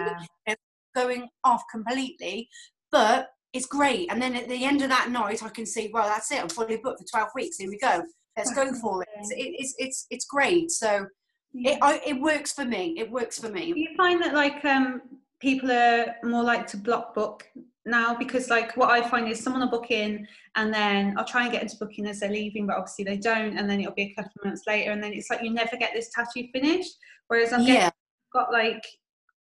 [0.47, 0.55] yeah.
[0.95, 2.47] going off completely.
[2.91, 4.11] But it's great.
[4.11, 6.39] And then at the end of that night, I can see, well, that's it.
[6.39, 7.57] I'm fully booked for 12 weeks.
[7.57, 8.03] Here we go.
[8.37, 9.09] Let's go for it.
[9.19, 10.69] It's, it's, it's, it's great.
[10.69, 11.07] So
[11.55, 12.93] it, I, it works for me.
[12.99, 13.73] It works for me.
[13.73, 15.01] Do you find that like um,
[15.39, 17.47] people are more like to block book
[17.85, 21.43] now because like what I find is someone will book in and then I'll try
[21.43, 24.03] and get into booking as they're leaving, but obviously they don't, and then it'll be
[24.03, 26.95] a couple of months later, and then it's like you never get this tattoo finished.
[27.27, 27.89] Whereas I'm yeah.
[28.31, 28.83] got like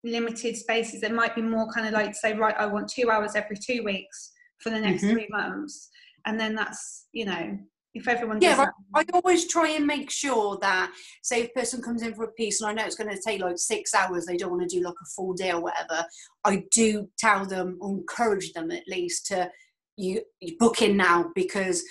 [0.04, 1.00] limited spaces.
[1.00, 3.82] There might be more kind of like say, right, I want two hours every two
[3.84, 5.12] weeks for the next mm-hmm.
[5.12, 5.88] three months,
[6.26, 7.58] and then that's you know
[7.98, 11.82] if everyone yeah I, I, always try and make sure that say if a person
[11.82, 14.26] comes in for a piece and i know it's going to take like six hours
[14.26, 16.04] they don't want to do like a full day or whatever
[16.44, 19.50] i do tell them or encourage them at least to
[19.96, 21.82] you, you book in now because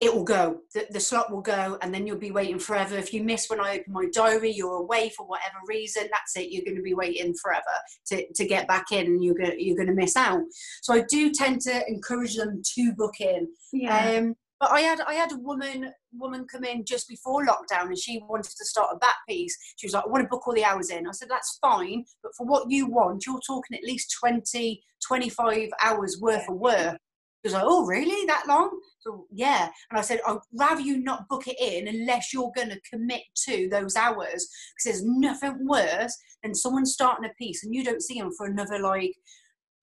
[0.00, 2.96] it will go the, the slot will go and then you'll be waiting forever.
[2.96, 6.50] If you miss when i open my diary you're away for whatever reason that's it
[6.50, 7.62] you're going to be waiting forever
[8.06, 10.42] to, to get back in and you're going you're going to miss out.
[10.82, 13.48] So i do tend to encourage them to book in.
[13.72, 14.18] Yeah.
[14.18, 17.98] um but I had I had a woman woman come in just before lockdown and
[17.98, 19.54] she wanted to start a back piece.
[19.76, 21.06] She was like, I want to book all the hours in.
[21.06, 25.68] I said, that's fine, but for what you want, you're talking at least 20, 25
[25.82, 26.96] hours worth of work.
[26.96, 28.24] She was like, oh, really?
[28.24, 28.70] That long?
[29.00, 29.68] So, yeah.
[29.90, 33.20] And I said, I'd rather you not book it in unless you're going to commit
[33.48, 34.48] to those hours.
[34.76, 38.46] Because there's nothing worse than someone starting a piece and you don't see them for
[38.46, 39.14] another, like,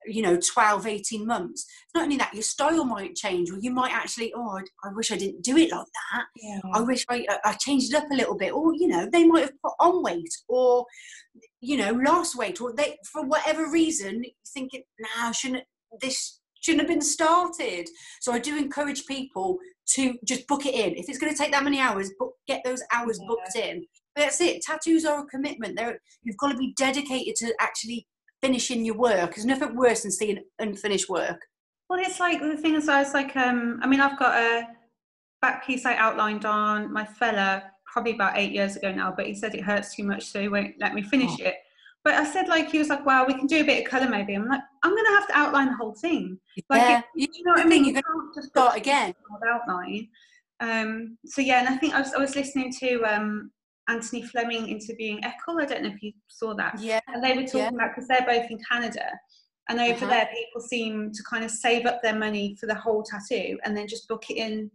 [0.05, 1.65] you know 12 18 months.
[1.93, 5.11] Not only that your style might change or you might actually oh i, I wish
[5.11, 6.25] i didn't do it like that.
[6.35, 6.59] Yeah.
[6.73, 8.53] i wish I, uh, I changed it up a little bit.
[8.53, 10.85] Or you know they might have put on weight or
[11.59, 15.63] you know lost weight or they for whatever reason you think it nah shouldn't
[16.01, 17.87] this shouldn't have been started.
[18.21, 19.57] So i do encourage people
[19.93, 20.95] to just book it in.
[20.95, 23.27] If it's going to take that many hours book, get those hours yeah.
[23.27, 23.85] booked in.
[24.15, 25.77] But that's it tattoos are a commitment.
[25.77, 28.07] There, you've got to be dedicated to actually
[28.41, 29.35] finishing your work.
[29.35, 31.41] There's nothing worse than seeing unfinished work.
[31.89, 34.67] Well, it's like the thing is, I was like, um, I mean, I've got a
[35.41, 39.35] back piece I outlined on my fella probably about eight years ago now, but he
[39.35, 41.45] said it hurts too much, so he won't let me finish oh.
[41.45, 41.55] it.
[42.03, 44.09] But I said, like, he was like, well, we can do a bit of colour
[44.09, 44.33] maybe.
[44.33, 46.39] I'm like, I'm going to have to outline the whole thing.
[46.69, 47.01] Like, yeah.
[47.13, 47.85] You know what I mean?
[47.85, 49.13] You're going to start again.
[49.47, 50.07] Outline.
[50.61, 53.51] Um, so, yeah, and I think I was, I was listening to um,
[53.87, 55.57] Anthony Fleming interviewing Eccles.
[55.61, 56.79] I don't know if you saw that.
[56.79, 56.99] Yeah.
[57.07, 57.69] And they were talking yeah.
[57.69, 59.05] about because they're both in Canada.
[59.69, 60.07] And over uh-huh.
[60.07, 63.75] there, people seem to kind of save up their money for the whole tattoo and
[63.75, 64.71] then just book it in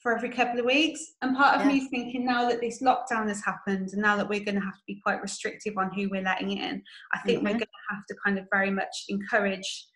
[0.00, 1.14] for every couple of weeks.
[1.22, 1.72] And part of yeah.
[1.72, 4.60] me is thinking now that this lockdown has happened and now that we're going to
[4.60, 7.46] have to be quite restrictive on who we're letting in, I think mm-hmm.
[7.46, 9.86] we're going to have to kind of very much encourage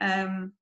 [0.00, 0.52] um,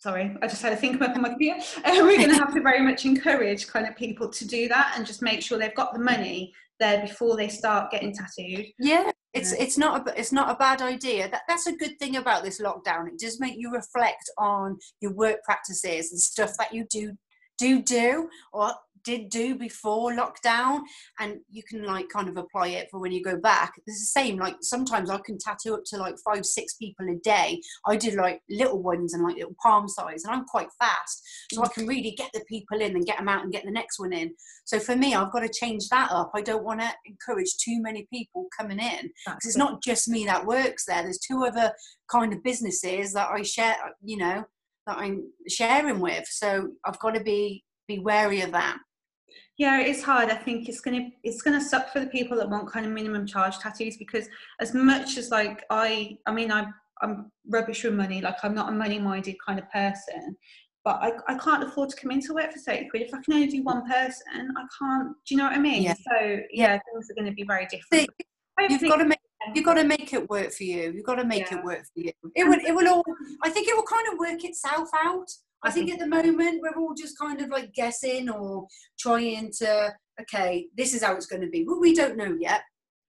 [0.00, 1.60] sorry, I just had a think about my computer.
[1.84, 4.94] Uh, we're going to have to very much encourage kind of people to do that
[4.96, 8.66] and just make sure they've got the money there before they start getting tattooed.
[8.78, 11.28] Yeah, it's it's not a it's not a bad idea.
[11.30, 13.08] That that's a good thing about this lockdown.
[13.08, 17.16] It does make you reflect on your work practices and stuff that you do
[17.58, 18.72] do do or
[19.04, 20.80] did do before lockdown
[21.18, 23.72] and you can like kind of apply it for when you go back.
[23.86, 27.16] It's the same like sometimes i can tattoo up to like five six people a
[27.16, 27.60] day.
[27.86, 31.62] I did like little ones and like little palm size and i'm quite fast so
[31.62, 33.98] i can really get the people in and get them out and get the next
[33.98, 34.34] one in.
[34.64, 36.32] So for me i've got to change that up.
[36.34, 40.24] I don't want to encourage too many people coming in because it's not just me
[40.26, 41.02] that works there.
[41.02, 41.72] There's two other
[42.10, 44.44] kind of businesses that i share you know
[44.86, 46.26] that I'm sharing with.
[46.28, 48.78] So I've got to be be wary of that.
[49.60, 50.30] Yeah, it's hard.
[50.30, 53.26] I think it's gonna it's gonna suck for the people that want kind of minimum
[53.26, 54.26] charge tattoos because
[54.58, 56.64] as much as like I I mean I
[57.02, 60.34] I'm rubbish with money, like I'm not a money minded kind of person.
[60.82, 63.02] But I, I can't afford to come into work for 30 quid.
[63.02, 65.82] If I can only do one person, I can't do you know what I mean?
[65.82, 65.92] Yeah.
[65.92, 68.08] So yeah, things are gonna be very different.
[68.66, 69.18] You've got to make
[69.54, 70.92] you've got to make it work for you.
[70.92, 71.58] You've got to make yeah.
[71.58, 72.12] it work for you.
[72.34, 72.60] It will.
[72.66, 73.04] It will all.
[73.42, 75.30] I think it will kind of work itself out.
[75.62, 78.66] I think at the moment we're all just kind of like guessing or
[78.98, 79.94] trying to.
[80.20, 81.64] Okay, this is how it's going to be.
[81.64, 82.62] Well, we don't know yet.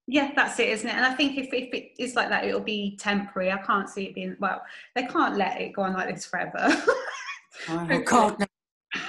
[0.08, 0.96] Yeah, that's it, isn't it?
[0.96, 3.52] And I think if, if it is like that, it'll be temporary.
[3.52, 4.62] I can't see it being well.
[4.96, 6.58] They can't let it go on like this forever.
[7.70, 8.46] oh God, no.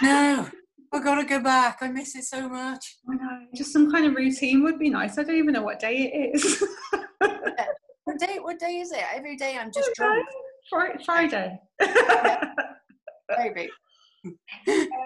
[0.02, 0.48] no.
[0.94, 1.78] I gotta go back.
[1.80, 2.98] I miss it so much.
[3.08, 3.46] I know.
[3.54, 5.16] Just some kind of routine would be nice.
[5.16, 6.62] I don't even know what day it is.
[7.18, 8.38] what day?
[8.40, 9.02] What day is it?
[9.14, 10.26] Every day I'm just drunk.
[11.04, 11.58] Friday.
[13.38, 13.68] Maybe.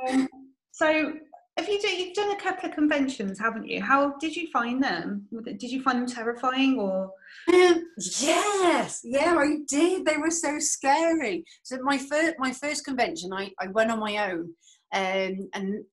[0.08, 0.28] Um,
[0.72, 1.14] so,
[1.56, 3.80] have you do, you've done a couple of conventions, haven't you?
[3.82, 5.26] How did you find them?
[5.44, 7.10] Did you find them terrifying or?
[7.48, 7.82] Um,
[8.20, 10.04] yes, yeah, I did.
[10.04, 11.44] They were so scary.
[11.62, 14.52] So my first my first convention, I, I went on my own,
[14.92, 15.84] um, and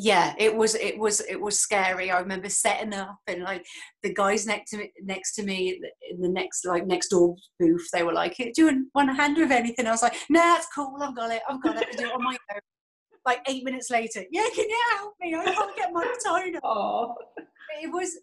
[0.00, 2.10] yeah it was it was it was scary.
[2.10, 3.66] I remember setting up and like
[4.04, 5.80] the guys next to me next to me
[6.10, 9.36] in the next like next door booth they were like do you want a hand
[9.36, 9.86] with anything?
[9.86, 12.06] I was like no nah, that's cool i've got it i've got it i do
[12.06, 12.60] it on my own.
[13.26, 15.34] Like eight minutes later yeah can you help me?
[15.34, 17.16] I can't get my tone oh
[17.82, 18.16] it was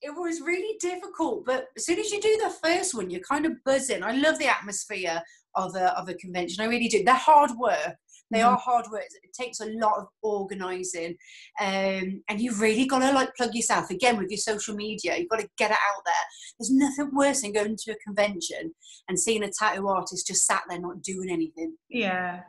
[0.00, 3.46] it was really difficult but as soon as you do the first one you're kind
[3.46, 4.04] of buzzing.
[4.04, 5.20] I love the atmosphere
[5.56, 7.02] of a, of a convention i really do.
[7.02, 7.96] They're hard work
[8.30, 8.48] they mm-hmm.
[8.48, 9.04] are hard work.
[9.22, 11.16] It takes a lot of organising,
[11.60, 15.16] um, and you've really got to like plug yourself again with your social media.
[15.16, 16.14] You've got to get it out there.
[16.58, 18.74] There's nothing worse than going to a convention
[19.08, 21.76] and seeing a tattoo artist just sat there not doing anything.
[21.88, 22.40] Yeah.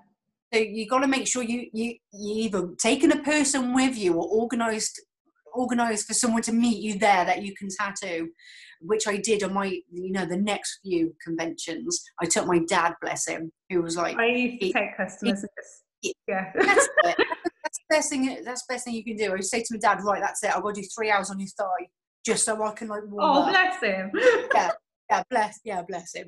[0.53, 4.13] So you've got to make sure you you you either taking a person with you
[4.13, 5.01] or organised
[5.55, 8.29] organised for someone to meet you there that you can tattoo
[8.87, 12.03] which I did on my, you know, the next few conventions.
[12.19, 15.45] I took my dad, bless him, who was like, I used to take customers.
[16.01, 18.41] He, yeah, that's, that's the best thing.
[18.43, 19.33] That's the best thing you can do.
[19.33, 20.55] I say to my dad, right, that's it.
[20.55, 21.87] I've got to do three hours on your thigh
[22.25, 23.03] just so I can like.
[23.19, 23.49] oh, up.
[23.49, 24.11] bless him.
[24.53, 24.71] yeah,
[25.09, 26.27] yeah, bless, yeah, bless him.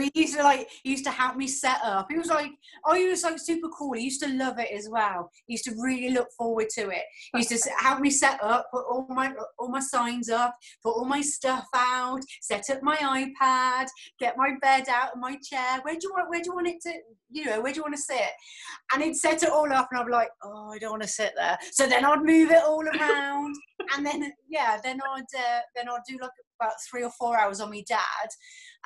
[0.00, 2.06] He used to like he used to help me set up.
[2.10, 2.50] He was like,
[2.84, 3.92] oh, he was like super cool.
[3.92, 5.30] He used to love it as well.
[5.46, 7.02] He used to really look forward to it.
[7.32, 10.92] He used to help me set up, put all my all my signs up, put
[10.92, 13.86] all my stuff out, set up my iPad,
[14.18, 15.80] get my bed out and my chair.
[15.82, 16.30] Where do you want?
[16.30, 16.92] Where do you want it to?
[17.30, 18.30] You know, where do you want to sit?
[18.92, 21.08] And he'd set it all up, and I'd be like, oh, I don't want to
[21.08, 21.58] sit there.
[21.72, 23.54] So then I'd move it all around,
[23.94, 26.30] and then yeah, then I'd uh, then I'd do like
[26.62, 28.28] about three or four hours on my dad,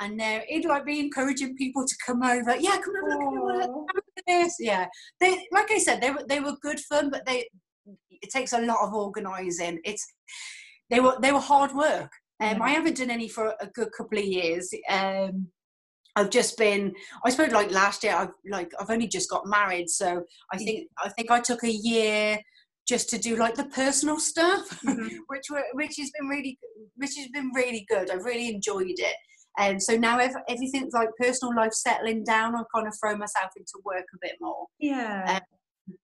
[0.00, 2.56] and uh, he'd like be encouraging people to come over.
[2.56, 4.56] Yeah, come over, look at this.
[4.58, 4.86] Yeah,
[5.20, 7.48] they like I said, they were they were good fun, but they
[8.10, 9.80] it takes a lot of organising.
[9.84, 10.06] It's
[10.90, 12.10] they were they were hard work.
[12.40, 14.72] Um, I haven't done any for a good couple of years.
[14.90, 15.48] Um,
[16.16, 19.90] I've just been I suppose like last year I've like I've only just got married
[19.90, 22.38] so I think I think I took a year
[22.86, 25.16] just to do like the personal stuff, mm-hmm.
[25.26, 26.58] which were which has been really
[26.96, 28.10] which has been really good.
[28.10, 29.16] I've really enjoyed it.
[29.58, 32.54] And so now ev- everything's like personal life settling down.
[32.54, 34.66] I kind of throw myself into work a bit more.
[34.78, 35.40] Yeah.
[35.88, 35.96] Um,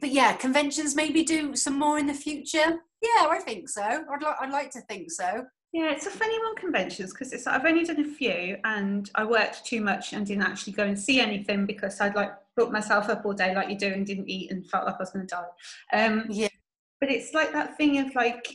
[0.00, 2.78] but yeah, conventions maybe do some more in the future.
[3.00, 3.82] Yeah, I think so.
[3.82, 5.44] I'd like I'd like to think so.
[5.74, 9.24] Yeah, it's a funny one conventions because it's I've only done a few and I
[9.24, 13.08] worked too much and didn't actually go and see anything because I'd like built myself
[13.08, 15.26] up all day like you do and didn't eat and felt like I was going
[15.26, 15.48] to die.
[15.92, 16.46] Um, yeah.
[17.00, 18.46] But it's like that thing of like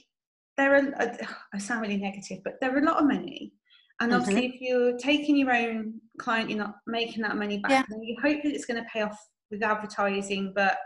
[0.55, 1.17] there are uh,
[1.53, 3.51] I sound really negative, but there are a lot of money.
[3.99, 4.21] And mm-hmm.
[4.21, 7.71] obviously, if you're taking your own client, you're not making that money back.
[7.71, 7.83] Yeah.
[7.89, 9.19] And you hope that it's going to pay off
[9.51, 10.77] with advertising, but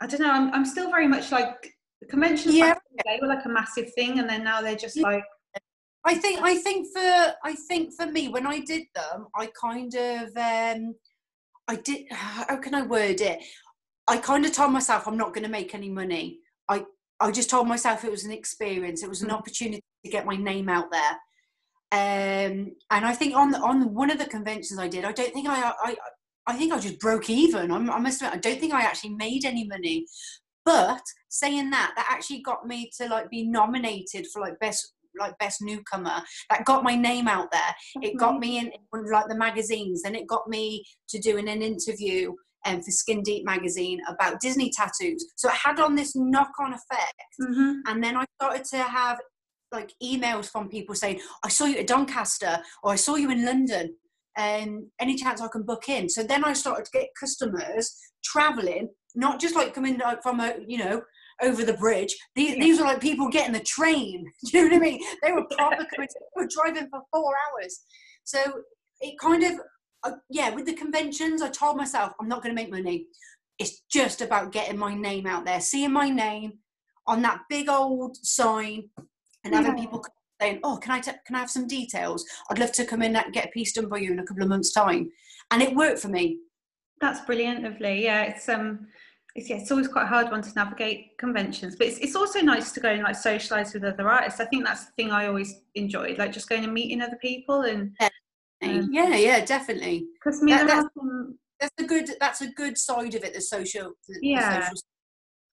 [0.00, 0.30] I don't know.
[0.30, 2.54] I'm, I'm still very much like the conventions.
[2.54, 2.74] Yeah.
[3.04, 5.24] they were like a massive thing, and then now they're just like
[6.04, 9.94] I think I think for I think for me when I did them, I kind
[9.94, 10.94] of um,
[11.66, 12.06] I did.
[12.10, 13.40] How can I word it?
[14.06, 16.38] I kind of told myself I'm not going to make any money.
[16.68, 16.84] I
[17.20, 19.02] I just told myself it was an experience.
[19.02, 19.34] It was an mm.
[19.34, 21.16] opportunity to get my name out there.
[21.90, 25.32] Um, and I think on the, on one of the conventions I did, I don't
[25.32, 25.96] think I I
[26.46, 27.70] I think I just broke even.
[27.70, 30.06] I'm, I must admit, I don't think I actually made any money.
[30.64, 35.36] But saying that, that actually got me to like be nominated for like best like
[35.38, 38.70] best newcomer that got my name out there it got me in
[39.10, 42.32] like the magazines and it got me to doing an interview
[42.66, 45.24] um, for Skin Deep magazine about Disney tattoos.
[45.36, 47.14] So it had on this knock on effect.
[47.40, 47.72] Mm-hmm.
[47.86, 49.18] And then I started to have
[49.72, 53.44] like emails from people saying, I saw you at Doncaster or I saw you in
[53.44, 53.94] London.
[54.36, 56.08] And um, any chance I can book in?
[56.08, 60.54] So then I started to get customers traveling, not just like coming like from a,
[60.66, 61.02] you know,
[61.42, 62.14] over the bridge.
[62.34, 62.62] These, yeah.
[62.62, 64.24] these were like people getting the train.
[64.46, 65.00] Do you know what I mean?
[65.22, 67.80] They were proper coming, they were driving for four hours.
[68.24, 68.40] So
[69.00, 69.60] it kind of
[70.04, 73.06] uh, yeah, with the conventions, I told myself I'm not going to make money.
[73.58, 76.54] It's just about getting my name out there, seeing my name
[77.06, 78.88] on that big old sign,
[79.44, 79.84] and having yeah.
[79.84, 80.04] people
[80.40, 82.24] saying, "Oh, can I t- can I have some details?
[82.50, 84.42] I'd love to come in and get a piece done by you in a couple
[84.42, 85.10] of months' time."
[85.50, 86.38] And it worked for me.
[87.00, 88.04] That's brilliant, lovely.
[88.04, 88.86] Yeah, it's um,
[89.38, 92.40] it's yeah, it's always quite a hard one to navigate conventions, but it's it's also
[92.40, 94.40] nice to go and like socialize with other artists.
[94.40, 97.62] I think that's the thing I always enjoyed, like just going and meeting other people
[97.62, 98.08] and yeah.
[98.60, 100.08] Um, yeah, yeah, definitely.
[100.14, 100.88] Because that, that's,
[101.60, 103.32] that's a good that's a good side of it.
[103.32, 104.70] The social, the, yeah.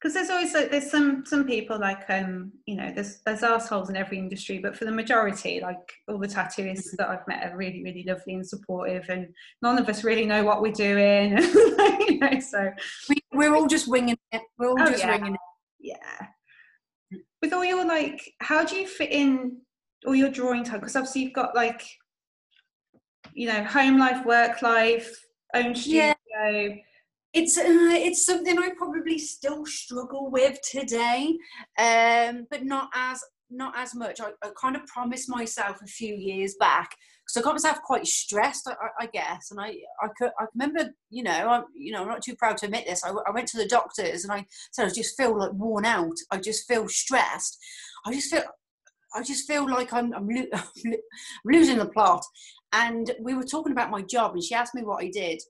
[0.06, 3.89] Because there's always like there's some some people like um you know there's there's assholes
[3.89, 7.58] in every industry but for the majority like all the tattooists that I've met are
[7.58, 9.34] really really lovely and supportive and
[9.64, 11.39] none of us really know what we're doing.
[12.08, 12.72] You know so
[13.10, 14.41] we, we're all just winging it.
[14.60, 15.18] We're all oh, just yeah.
[15.18, 15.39] winging it.
[15.80, 16.28] Yeah.
[17.41, 19.58] With all your like how do you fit in
[20.06, 20.82] all your drawing time?
[20.82, 21.84] Because obviously you've got like
[23.34, 25.26] you know home life work life
[25.56, 26.14] own studio.
[26.32, 26.76] yeah.
[27.36, 31.38] It's uh, it's something i probably still struggle with today
[31.77, 36.15] um but not as not as much I, I kind of promised myself a few
[36.15, 39.49] years back because I got myself quite stressed, I, I, guess.
[39.49, 39.69] And I,
[40.01, 42.86] I could, I remember, you know, I'm, you know, I'm not too proud to admit
[42.86, 43.03] this.
[43.03, 46.13] I, I went to the doctors and I said I just feel like worn out.
[46.29, 47.57] I just feel stressed.
[48.05, 48.43] I just feel,
[49.15, 50.93] I just feel like I'm, I'm, lo- I'm
[51.45, 52.23] losing the plot.
[52.73, 55.41] And we were talking about my job, and she asked me what I did.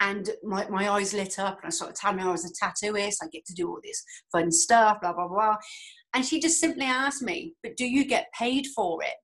[0.00, 3.22] And my, my eyes lit up, and I started telling her I was a tattooist.
[3.22, 5.56] I get to do all this fun stuff, blah, blah, blah.
[6.14, 9.14] And she just simply asked me, But do you get paid for it?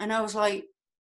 [0.00, 0.64] And I was like,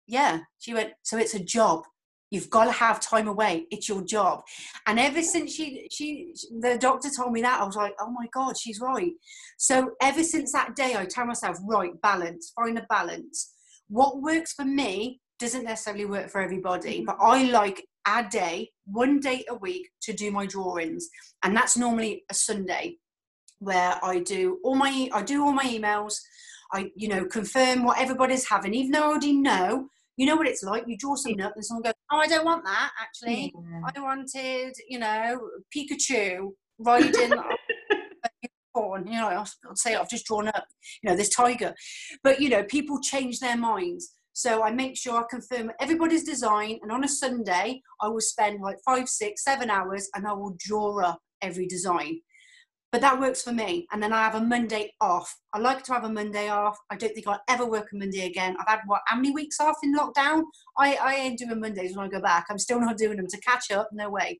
[0.07, 0.41] Yeah.
[0.59, 1.85] She went, So it's a job.
[2.31, 3.67] You've got to have time away.
[3.71, 4.43] It's your job.
[4.87, 8.27] And ever since she, she, the doctor told me that, I was like, oh my
[8.33, 9.13] God, she's right.
[9.57, 13.55] So ever since that day, I tell myself, right, balance, find a balance.
[13.89, 19.21] What works for me doesn't necessarily work for everybody, but I like a day, one
[19.21, 21.09] day a week to do my drawings.
[21.43, 22.97] And that's normally a Sunday
[23.61, 26.15] where I do all my I do all my emails.
[26.73, 30.47] I, you know, confirm what everybody's having, even though I already know, you know what
[30.47, 30.85] it's like.
[30.87, 33.55] You draw something up and someone goes, Oh, I don't want that actually.
[33.55, 33.81] Yeah.
[33.97, 35.41] I wanted, you know,
[35.75, 37.33] Pikachu riding.
[38.77, 40.65] You know, I'll oh, say I've just drawn up,
[41.03, 41.75] you know, this tiger.
[42.23, 44.15] But you know, people change their minds.
[44.39, 48.61] So I make sure I confirm everybody's design, and on a Sunday, I will spend
[48.61, 52.21] like five, six, seven hours and I will draw up every design.
[52.93, 53.89] But that works for me.
[53.91, 55.37] And then I have a Monday off.
[55.53, 56.79] I like to have a Monday off.
[56.89, 58.57] I don't think I'll ever work a Monday again.
[58.61, 60.45] I've had what, how many weeks off in lockdown?
[60.79, 62.47] I, I ain't doing Mondays when I go back.
[62.49, 63.89] I'm still not doing them to catch up.
[63.93, 64.39] No way.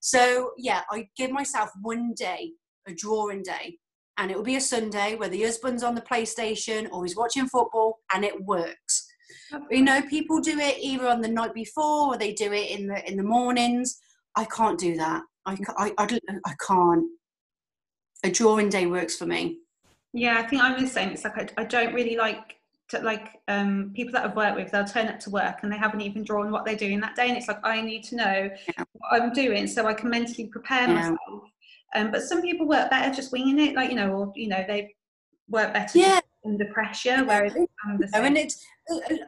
[0.00, 2.52] So yeah, I give myself one day,
[2.86, 3.78] a drawing day.
[4.18, 7.48] And it will be a Sunday where the husband's on the PlayStation or he's watching
[7.48, 8.99] football and it works
[9.70, 12.86] you know, people do it either on the night before or they do it in
[12.86, 13.98] the in the mornings.
[14.36, 15.22] I can't do that.
[15.46, 17.04] I, I, I, I can't.
[18.22, 19.58] A drawing day works for me.
[20.12, 21.10] Yeah, I think I'm the same.
[21.10, 22.56] It's like I, I don't really like
[22.90, 24.70] to, like um, people that I've worked with.
[24.70, 27.28] They'll turn up to work and they haven't even drawn what they're doing that day,
[27.28, 28.84] and it's like I need to know yeah.
[28.92, 30.94] what I'm doing so I can mentally prepare yeah.
[30.94, 31.42] myself.
[31.94, 34.64] Um, but some people work better just winging it, like you know, or you know
[34.66, 34.94] they
[35.50, 36.20] work better yeah.
[36.44, 37.24] under pressure.
[37.24, 38.24] Whereas I'm the same.
[38.24, 38.64] and it's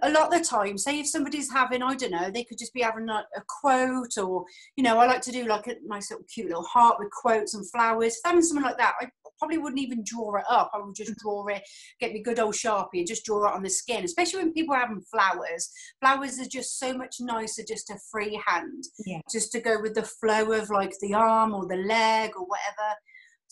[0.02, 2.74] a lot of the time, say if somebody's having, I don't know, they could just
[2.74, 4.44] be having a, a, quote, or
[4.76, 7.54] you know, I like to do like a nice little cute little heart with quotes
[7.54, 8.16] and flowers.
[8.16, 9.08] If having something like that, I
[9.38, 10.70] probably wouldn't even draw it up.
[10.74, 11.18] I would just mm.
[11.18, 11.62] draw it,
[12.00, 14.04] get me good old sharpie, and just draw it on the skin.
[14.04, 15.70] Especially when people are having flowers.
[16.00, 19.20] Flowers are just so much nicer, just a free hand, yeah.
[19.30, 22.94] just to go with the flow of like the arm or the leg or whatever.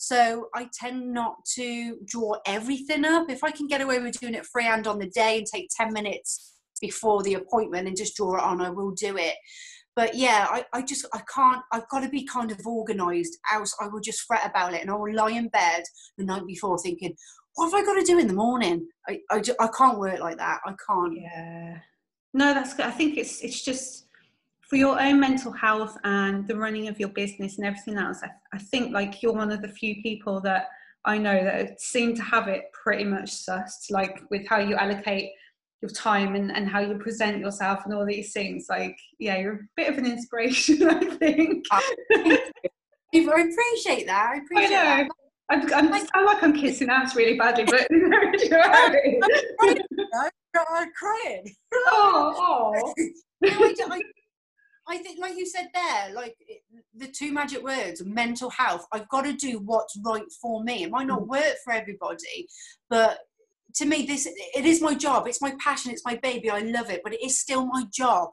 [0.01, 3.29] So I tend not to draw everything up.
[3.29, 5.93] If I can get away with doing it freehand on the day and take 10
[5.93, 9.35] minutes before the appointment and just draw it on, I will do it.
[9.95, 11.61] but yeah, I, I just I can't.
[11.71, 14.89] I've got to be kind of organised, else I will just fret about it, and
[14.89, 15.83] I will lie in bed
[16.17, 17.15] the night before thinking,
[17.53, 18.87] what have I got to do in the morning?
[19.07, 20.61] I I, I can't work like that.
[20.65, 21.15] I can't.
[21.15, 21.77] Yeah.
[22.33, 22.87] No, that's good.
[22.87, 24.00] I think it's it's just
[24.71, 28.19] for your own mental health and the running of your business and everything else.
[28.23, 30.69] I, I think like you're one of the few people that
[31.03, 35.31] I know that seem to have it pretty much sussed, like with how you allocate
[35.81, 38.67] your time and, and how you present yourself and all these things.
[38.69, 41.65] Like, yeah, you're a bit of an inspiration, I think.
[41.69, 41.81] Oh,
[43.13, 44.31] I appreciate that.
[44.35, 45.03] I appreciate I know.
[45.03, 45.09] that.
[45.49, 48.17] I'm, I'm like, sound like I'm kissing ass really badly, but you know,
[50.69, 51.55] I'm crying.
[51.73, 52.93] Oh, oh.
[53.43, 54.01] I, I,
[54.91, 56.35] I think, like you said there, like
[56.95, 58.85] the two magic words, mental health.
[58.91, 60.83] I've got to do what's right for me.
[60.83, 61.27] It might not mm.
[61.27, 62.47] work for everybody,
[62.89, 63.19] but
[63.75, 66.89] to me this it is my job it's my passion it's my baby i love
[66.89, 68.27] it but it is still my job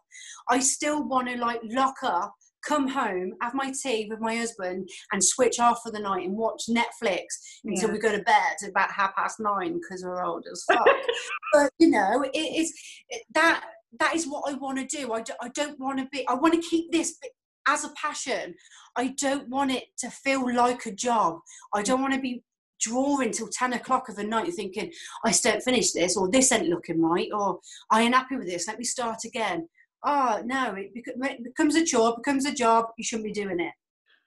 [0.48, 2.34] i still want to like lock up
[2.66, 6.36] come home have my tea with my husband and switch off for the night and
[6.36, 7.22] watch netflix
[7.64, 7.92] until yeah.
[7.92, 10.84] we go to bed at about half past nine because we're old as fuck
[11.52, 12.72] but you know it is
[13.10, 13.62] it, that
[13.98, 16.34] that is what i want to do I, do, I don't want to be i
[16.34, 17.18] want to keep this
[17.66, 18.54] as a passion
[18.96, 21.40] i don't want it to feel like a job
[21.74, 22.42] i don't want to be
[22.80, 24.92] drawing till 10 o'clock of the night thinking,
[25.24, 27.60] I still not finish this, or this ain't looking right, or
[27.90, 29.68] I ain't happy with this, let me start again.
[30.04, 30.94] Oh, no, it
[31.42, 33.72] becomes a chore, becomes a job, you shouldn't be doing it.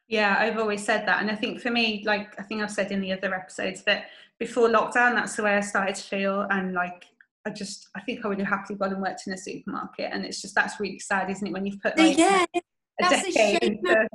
[0.08, 1.22] Yeah, I've always said that.
[1.22, 4.08] And I think for me, like I think I've said in the other episodes, that
[4.40, 6.42] before lockdown, that's the way I started to feel.
[6.50, 7.06] And like,
[7.46, 10.10] I just, I think I would have happily gone and worked in a supermarket.
[10.12, 11.54] And it's just, that's really sad, isn't it?
[11.54, 14.08] When you've put like yeah, a decade into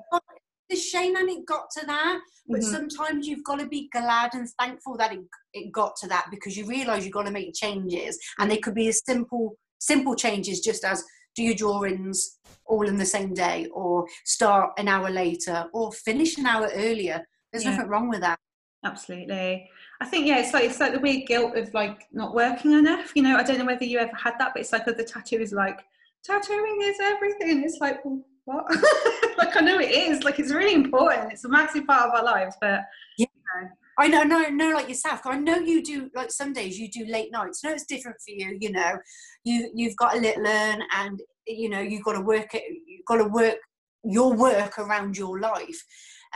[0.68, 2.70] the shame and it got to that but mm-hmm.
[2.70, 5.20] sometimes you've got to be glad and thankful that it,
[5.52, 8.74] it got to that because you realize you've got to make changes and they could
[8.74, 11.04] be as simple simple changes just as
[11.34, 16.38] do your drawings all in the same day or start an hour later or finish
[16.38, 17.22] an hour earlier
[17.52, 17.70] there's yeah.
[17.70, 18.38] nothing wrong with that
[18.84, 19.68] absolutely
[20.00, 23.12] I think yeah, it's like it's like the weird guilt of like not working enough.
[23.14, 25.38] You know, I don't know whether you ever had that, but it's like the tattoo
[25.38, 25.80] is like
[26.24, 27.64] tattooing is everything.
[27.64, 28.66] It's like, well, what?
[29.38, 30.22] like I know it is.
[30.22, 31.32] Like it's really important.
[31.32, 32.82] It's a massive part of our lives, but
[33.18, 33.26] yeah.
[33.26, 33.68] You know.
[33.98, 35.22] I know, no, no, like yourself.
[35.24, 36.10] I know you do.
[36.14, 37.64] Like some days you do late nights.
[37.64, 38.58] No, it's different for you.
[38.60, 38.98] You know,
[39.44, 42.62] you you've got a little learn, and you know you've got to work it.
[42.86, 43.56] You've got to work
[44.04, 45.82] your work around your life.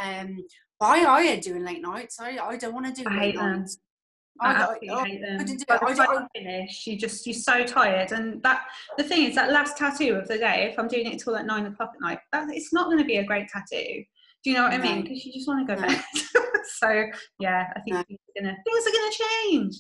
[0.03, 0.39] Um,
[0.81, 2.19] I, I am doing late nights.
[2.21, 3.77] I, I don't want to do I late nights.
[3.77, 3.83] Them.
[4.41, 5.39] I, absolutely I, hate them.
[5.69, 8.13] By the time I finish, you just you're so tired.
[8.13, 8.63] And that
[8.97, 11.47] the thing is that last tattoo of the day, if I'm doing it till at
[11.47, 14.03] nine o'clock at night, that it's not going to be a great tattoo.
[14.43, 14.79] Do you know what no.
[14.79, 15.03] I mean?
[15.03, 15.87] Because you just want to go no.
[15.87, 16.03] bed.
[16.79, 17.05] so
[17.39, 18.03] yeah, I think no.
[18.05, 19.75] things, are gonna, things are gonna change.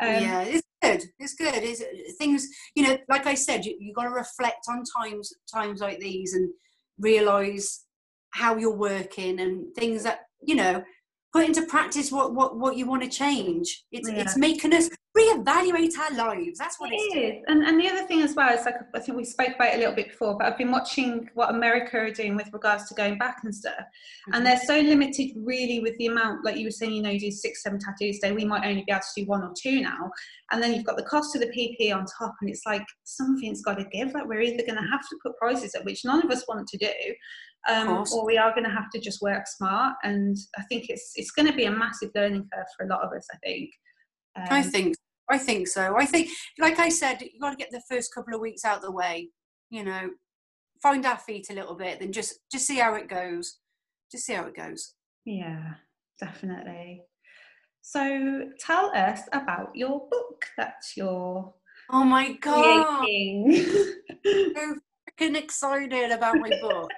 [0.00, 1.02] Um, yeah, it's good.
[1.20, 1.54] It's good.
[1.62, 2.48] It's things.
[2.74, 6.34] You know, like I said, you you got to reflect on times times like these
[6.34, 6.50] and
[6.98, 7.84] realize
[8.32, 10.82] how you're working and things that you know
[11.32, 13.84] put into practice what what, what you want to change.
[13.90, 14.20] It's yeah.
[14.20, 16.58] it's making us reevaluate our lives.
[16.58, 17.12] That's what it is.
[17.12, 17.44] Doing.
[17.46, 19.76] And and the other thing as well is like I think we spoke about it
[19.76, 22.94] a little bit before, but I've been watching what America are doing with regards to
[22.94, 23.74] going back and stuff.
[23.78, 24.34] Mm-hmm.
[24.34, 27.20] And they're so limited really with the amount, like you were saying, you know, you
[27.20, 28.32] do six, seven tattoos a day.
[28.32, 30.10] We might only be able to do one or two now.
[30.50, 33.62] And then you've got the cost of the PPE on top, and it's like something's
[33.62, 34.12] got to give.
[34.12, 36.66] Like we're either going to have to put prices at which none of us want
[36.66, 36.92] to do,
[37.68, 39.94] um, or we are going to have to just work smart.
[40.02, 43.02] And I think it's it's going to be a massive learning curve for a lot
[43.02, 43.26] of us.
[43.32, 43.70] I think.
[44.36, 44.96] Um, I think
[45.30, 45.96] I think so.
[45.96, 48.76] I think, like I said, you got to get the first couple of weeks out
[48.76, 49.28] of the way.
[49.70, 50.10] You know,
[50.82, 53.58] find our feet a little bit, then just just see how it goes.
[54.10, 54.94] Just see how it goes.
[55.24, 55.74] Yeah,
[56.20, 57.02] definitely.
[57.80, 61.54] So tell us about your book that you're.
[61.90, 63.04] Oh my god!
[64.24, 64.76] so
[65.20, 66.90] freaking excited about my book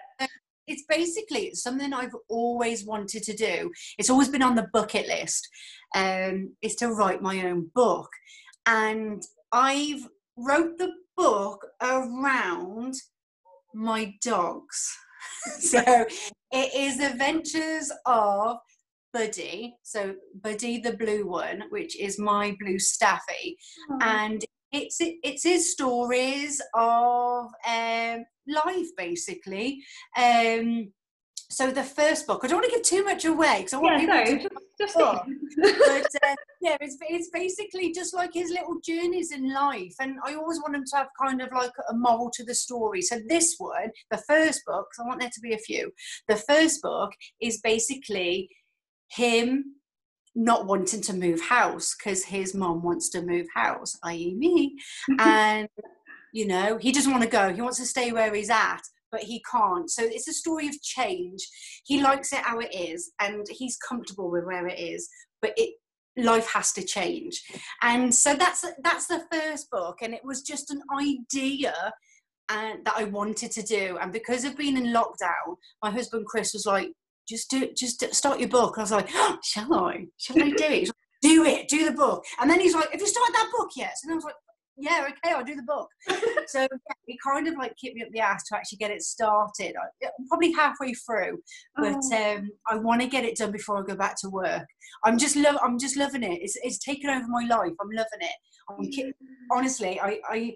[0.67, 3.71] it's basically something I've always wanted to do.
[3.99, 5.49] It's always been on the bucket list.
[5.95, 8.09] Um, is to write my own book,
[8.67, 12.95] and I've wrote the book around
[13.73, 14.97] my dogs.
[15.59, 15.81] so
[16.53, 18.59] it is Adventures of
[19.13, 19.77] Buddy.
[19.83, 23.57] So Buddy the blue one, which is my blue staffy,
[24.01, 24.45] and
[24.75, 29.83] it's it's his stories of um, life basically.
[30.17, 30.93] Um,
[31.51, 34.03] so the first book, I don't want to give too much away because I want
[34.03, 34.49] yeah, people no, to
[34.81, 39.95] just, just but uh, yeah, it's, it's basically just like his little journeys in life,
[40.01, 43.03] and I always want him to have kind of like a moral to the story.
[43.03, 45.93] So this one, the first book, I want there to be a few.
[46.29, 48.49] The first book is basically
[49.11, 49.77] him
[50.35, 54.77] not wanting to move house because his mom wants to move house, i.e., me,
[55.11, 55.21] mm-hmm.
[55.21, 55.69] and
[56.33, 57.53] you know he doesn't want to go.
[57.53, 58.83] He wants to stay where he's at,
[59.13, 59.91] but he can't.
[59.91, 61.47] So it's a story of change.
[61.85, 65.09] He likes it how it is, and he's comfortable with where it is,
[65.41, 65.75] but it
[66.17, 67.43] life has to change.
[67.83, 71.75] And so that's that's the first book, and it was just an idea
[72.51, 73.99] and that I wanted to do.
[74.01, 76.91] And because of being in lockdown, my husband Chris was like,
[77.29, 80.07] "Just do, just start your book." I was like, oh, "Shall I?
[80.19, 80.91] Shall I do it?"
[81.25, 82.25] do it, do the book.
[82.41, 84.35] And then he's like, "Have you started that book yet?" And I was like,
[84.77, 85.89] "Yeah, okay, I'll do the book."
[86.47, 89.03] so yeah, he kind of like kicked me up the ass to actually get it
[89.03, 89.75] started.
[89.77, 91.39] I, am probably halfway through,
[91.77, 92.37] but oh.
[92.37, 94.67] um, I want to get it done before I go back to work.
[95.05, 96.43] I'm just love, I'm just loving it.
[96.43, 97.73] It's it's taken over my life.
[97.81, 98.37] I'm loving it.
[98.69, 99.13] I'm ki-
[99.51, 100.55] honestly, I I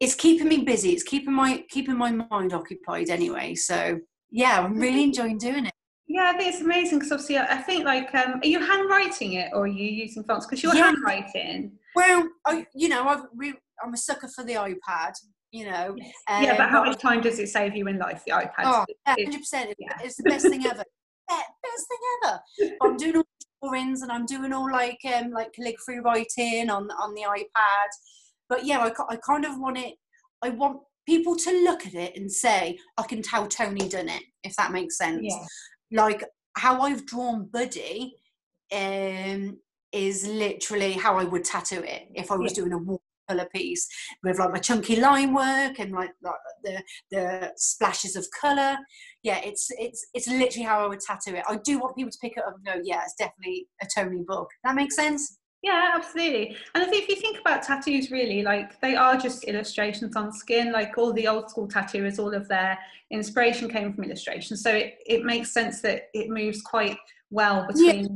[0.00, 0.90] it's keeping me busy.
[0.90, 3.54] It's keeping my keeping my mind occupied anyway.
[3.54, 4.00] So
[4.30, 5.74] yeah, I'm really enjoying doing it.
[6.06, 9.50] Yeah, I think it's amazing because obviously I think like, um, are you handwriting it
[9.52, 10.46] or are you using fonts?
[10.46, 10.84] Because you're yeah.
[10.84, 11.72] handwriting.
[11.94, 15.12] Well, I, you know, I've re- I'm a sucker for the iPad.
[15.50, 15.94] You know.
[15.96, 16.12] Yes.
[16.28, 18.22] Um, yeah, but how much time does it save you in life?
[18.26, 18.64] The iPad.
[18.64, 19.74] Oh, hundred percent.
[20.02, 20.82] It's the best thing ever.
[21.28, 22.40] best thing ever.
[22.82, 23.24] I'm doing all
[23.62, 27.88] drawings and I'm doing all like um like calligraphy writing on on the iPad
[28.48, 29.94] but yeah, I, I kind of want it.
[30.42, 34.22] I want people to look at it and say, I can tell Tony done it,
[34.42, 35.20] if that makes sense.
[35.22, 35.44] Yeah.
[35.94, 36.24] Like
[36.56, 38.16] how I've drawn Buddy
[38.72, 39.58] um,
[39.92, 42.64] is literally how I would tattoo it if I was yeah.
[42.64, 43.88] doing a watercolor piece
[44.22, 48.76] with like my chunky line work and like, like the the splashes of color.
[49.22, 51.44] Yeah, it's it's it's literally how I would tattoo it.
[51.48, 54.24] I do want people to pick it up and go, yeah, it's definitely a Tony
[54.26, 54.48] book.
[54.64, 55.38] That makes sense.
[55.64, 56.58] Yeah, absolutely.
[56.74, 60.30] And I think if you think about tattoos, really, like they are just illustrations on
[60.30, 60.72] skin.
[60.72, 62.78] Like all the old school tattooers, all of their
[63.10, 64.58] inspiration came from illustration.
[64.58, 66.98] So it, it makes sense that it moves quite
[67.30, 68.08] well between yeah.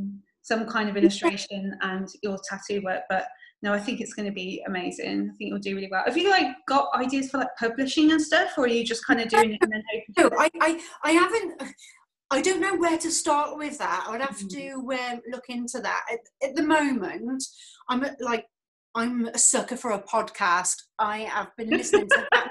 [0.42, 3.04] some kind of illustration and your tattoo work.
[3.08, 3.26] But
[3.62, 5.30] no, I think it's going to be amazing.
[5.32, 6.02] I think you'll do really well.
[6.04, 9.22] Have you like got ideas for like publishing and stuff, or are you just kind
[9.22, 10.30] of doing it and then hoping?
[10.30, 11.62] No, I, I, I haven't.
[12.30, 14.06] I don't know where to start with that.
[14.08, 14.50] I'd have mm.
[14.50, 14.70] to
[15.02, 16.02] um, look into that.
[16.12, 17.42] At, at, the moment,
[17.88, 18.46] I'm like
[18.94, 20.74] I'm a sucker for a podcast.
[20.98, 22.50] I have been listening to that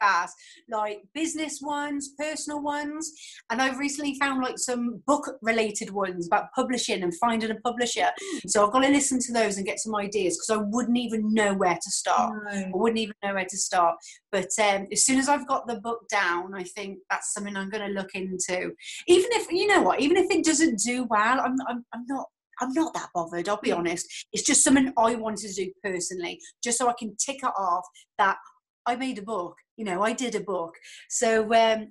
[0.00, 0.32] podcasts,
[0.68, 3.12] like business ones, personal ones,
[3.50, 8.08] and I've recently found like some book related ones about publishing and finding a publisher.
[8.20, 8.48] Hmm.
[8.48, 11.32] So I've got to listen to those and get some ideas because I wouldn't even
[11.32, 12.34] know where to start.
[12.44, 12.58] No.
[12.58, 13.96] I wouldn't even know where to start.
[14.32, 17.70] But um, as soon as I've got the book down, I think that's something I'm
[17.70, 18.72] going to look into.
[19.06, 22.26] Even if you know what, even if it doesn't do well, I'm, I'm, I'm not
[22.60, 23.78] I'm not that bothered, I'll be hmm.
[23.78, 24.06] honest.
[24.32, 27.84] It's just something I wanted to do personally, just so I can tick it off
[28.18, 28.38] that
[28.86, 29.56] I made a book.
[29.76, 30.74] You know, I did a book.
[31.08, 31.88] So um,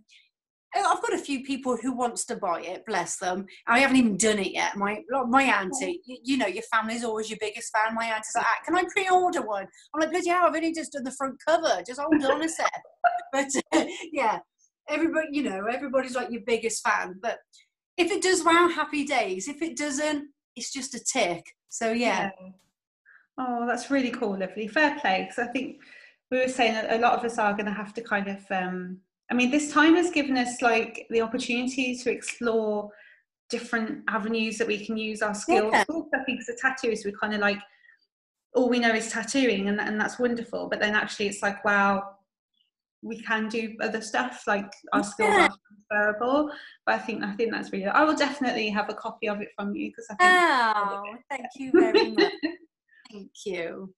[0.75, 2.85] I've got a few people who wants to buy it.
[2.85, 3.45] Bless them.
[3.67, 4.75] I haven't even done it yet.
[4.75, 7.95] My my auntie, you, you know, your family's always your biggest fan.
[7.95, 10.47] My auntie's like, ah, "Can I pre-order one?" I'm like, "Bloody hell!
[10.47, 11.81] I've only just done the front cover.
[11.85, 12.71] Just hold on a sec."
[13.33, 14.39] But uh, yeah,
[14.89, 17.15] everybody, you know, everybody's like your biggest fan.
[17.21, 17.39] But
[17.97, 19.47] if it does well, happy days.
[19.47, 21.43] If it doesn't, it's just a tick.
[21.69, 22.29] So yeah.
[22.41, 22.49] yeah.
[23.37, 24.67] Oh, that's really cool, lovely.
[24.67, 25.27] Fair play.
[25.27, 25.77] Because I think
[26.31, 28.39] we were saying that a lot of us are going to have to kind of
[28.51, 28.97] um,
[29.31, 32.89] i mean this time has given us like the opportunity to explore
[33.49, 35.71] different avenues that we can use our skills.
[35.71, 35.83] Yeah.
[36.15, 37.59] i think as a tattooist we're kind of like
[38.55, 40.67] all we know is tattooing and, and that's wonderful.
[40.69, 42.03] But then actually it's like wow
[43.01, 45.47] we can do other stuff like our skills yeah.
[45.47, 45.57] are
[45.91, 46.51] transferable.
[46.85, 49.49] But i think i think that's really i will definitely have a copy of it
[49.55, 52.31] from you because i think oh thank you very much.
[53.11, 53.93] Thank you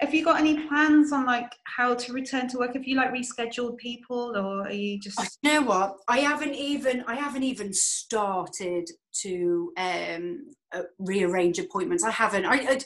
[0.00, 3.12] have you got any plans on like how to return to work have you like
[3.12, 7.72] rescheduled people or are you just you know what i haven't even i haven't even
[7.72, 12.78] started to um uh, rearrange appointments i haven't I, I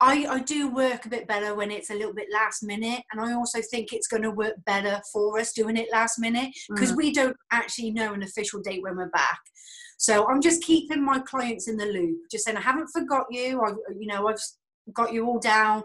[0.00, 3.20] I, I do work a bit better when it's a little bit last minute, and
[3.20, 6.92] I also think it's going to work better for us doing it last minute because
[6.92, 6.96] mm.
[6.98, 9.40] we don't actually know an official date when we're back.
[9.98, 13.60] So I'm just keeping my clients in the loop, just saying I haven't forgot you.
[13.60, 14.38] I, you know, I've
[14.92, 15.82] got you all down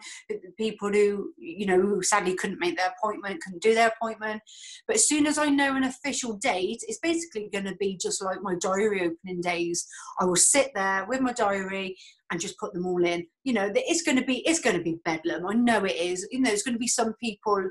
[0.58, 4.42] people who you know who sadly couldn't make their appointment couldn't do their appointment
[4.88, 8.24] but as soon as i know an official date it's basically going to be just
[8.24, 9.86] like my diary opening days
[10.20, 11.96] i will sit there with my diary
[12.32, 14.84] and just put them all in you know it's going to be it's going to
[14.84, 17.70] be bedlam i know it is you know there's going to be some people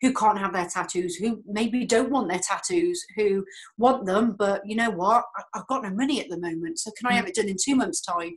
[0.00, 3.44] who can't have their tattoos, who maybe don't want their tattoos, who
[3.78, 5.24] want them, but you know what?
[5.54, 7.16] I've got no money at the moment, so can I mm.
[7.16, 8.36] have it done in two months' time?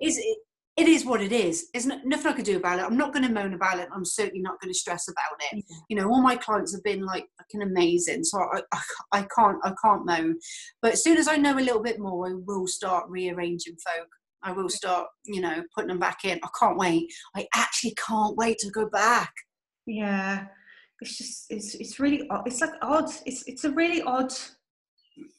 [0.00, 0.38] Is it?
[0.76, 1.68] It is what it is.
[1.72, 2.84] There's nothing I can do about it.
[2.84, 3.88] I'm not going to moan about it.
[3.94, 5.64] I'm certainly not going to stress about it.
[5.68, 5.76] Yeah.
[5.88, 8.80] You know, all my clients have been like fucking amazing, so I, I,
[9.12, 10.38] I, can't I can't moan.
[10.82, 14.08] But as soon as I know a little bit more, I will start rearranging folk.
[14.42, 16.38] I will start, you know, putting them back in.
[16.44, 17.10] I can't wait.
[17.34, 19.32] I actually can't wait to go back.
[19.86, 20.46] Yeah,
[21.00, 22.46] it's just it's it's really odd.
[22.46, 23.10] It's like odd.
[23.24, 24.32] It's it's a really odd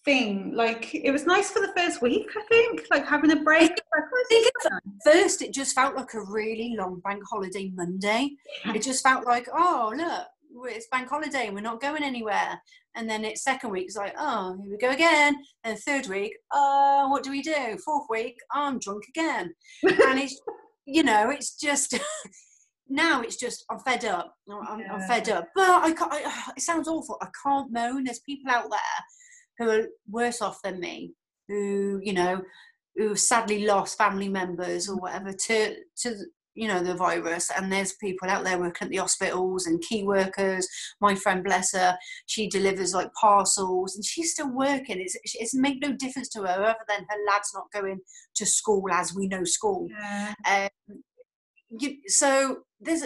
[0.05, 0.53] thing.
[0.55, 3.71] Like it was nice for the first week, I think, like having a break.
[3.71, 4.71] I think at
[5.03, 8.32] first it just felt like a really long bank holiday Monday.
[8.65, 12.61] It just felt like, oh look, it's bank holiday and we're not going anywhere.
[12.95, 15.36] And then it's second week, it's like, oh, here we go again.
[15.63, 17.78] And third week, oh, what do we do?
[17.84, 19.53] Fourth week, oh, I'm drunk again.
[19.84, 20.39] and it's,
[20.86, 21.99] you know, it's just
[22.89, 24.34] now it's just I'm fed up.
[24.49, 24.93] I'm, yeah.
[24.93, 25.49] I'm fed up.
[25.53, 26.13] But I can't.
[26.13, 27.17] I, it sounds awful.
[27.21, 28.05] I can't moan.
[28.05, 28.80] There's people out there
[29.58, 31.14] who are worse off than me,
[31.47, 32.41] who you know,
[32.95, 36.16] who sadly lost family members or whatever to to
[36.58, 37.51] you know the virus.
[37.55, 40.68] And there's people out there working at the hospitals and key workers.
[40.99, 44.99] My friend, bless her, she delivers like parcels and she's still working.
[44.99, 47.99] It's it's made no difference to her other than her lad's not going
[48.36, 49.88] to school as we know school.
[49.89, 50.34] Yeah.
[50.45, 51.03] Um,
[51.80, 53.03] you, so there's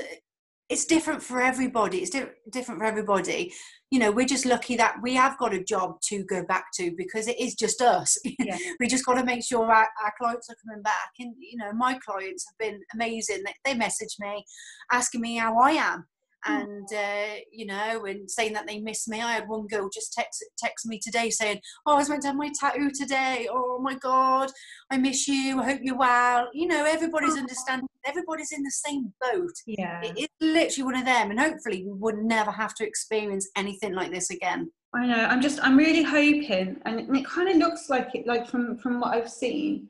[0.72, 3.54] it's different for everybody it's di- different for everybody
[3.92, 6.92] you know we're just lucky that we have got a job to go back to
[6.98, 8.58] because it is just us yeah.
[8.80, 11.74] we just got to make sure our, our, clients are coming back and you know
[11.74, 14.44] my clients have been amazing they, they message me
[14.92, 16.08] asking me how i am.
[16.46, 19.22] And uh, you know, and saying that they miss me.
[19.22, 22.30] I had one girl just text text me today saying, "Oh, I was meant to
[22.30, 23.48] have my tattoo today.
[23.52, 24.52] Oh my god,
[24.90, 25.60] I miss you.
[25.60, 27.88] I hope you're well." You know, everybody's understanding.
[28.06, 29.54] Everybody's in the same boat.
[29.68, 33.50] Yeah, it is literally one of them, and hopefully, we would never have to experience
[33.56, 34.72] anything like this again.
[34.94, 35.26] I know.
[35.26, 35.60] I'm just.
[35.62, 39.14] I'm really hoping, and it, it kind of looks like it, like from from what
[39.14, 39.90] I've seen,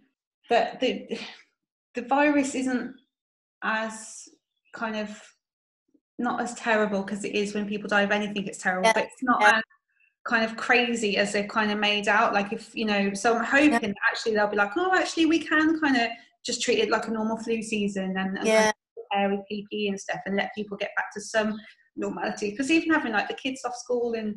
[0.49, 1.17] that the
[1.95, 2.95] the virus isn't
[3.63, 4.27] as
[4.73, 5.21] kind of
[6.21, 8.93] not as terrible because it is when people die of anything it's terrible yeah.
[8.93, 9.57] but it's not yeah.
[9.57, 9.63] as
[10.25, 13.43] kind of crazy as they've kind of made out like if you know so i'm
[13.43, 13.93] hoping yeah.
[14.09, 16.07] actually they'll be like oh actually we can kind of
[16.45, 18.71] just treat it like a normal flu season and, and yeah.
[19.29, 21.57] with ppe and stuff and let people get back to some
[21.95, 24.35] normality because even having like the kids off school and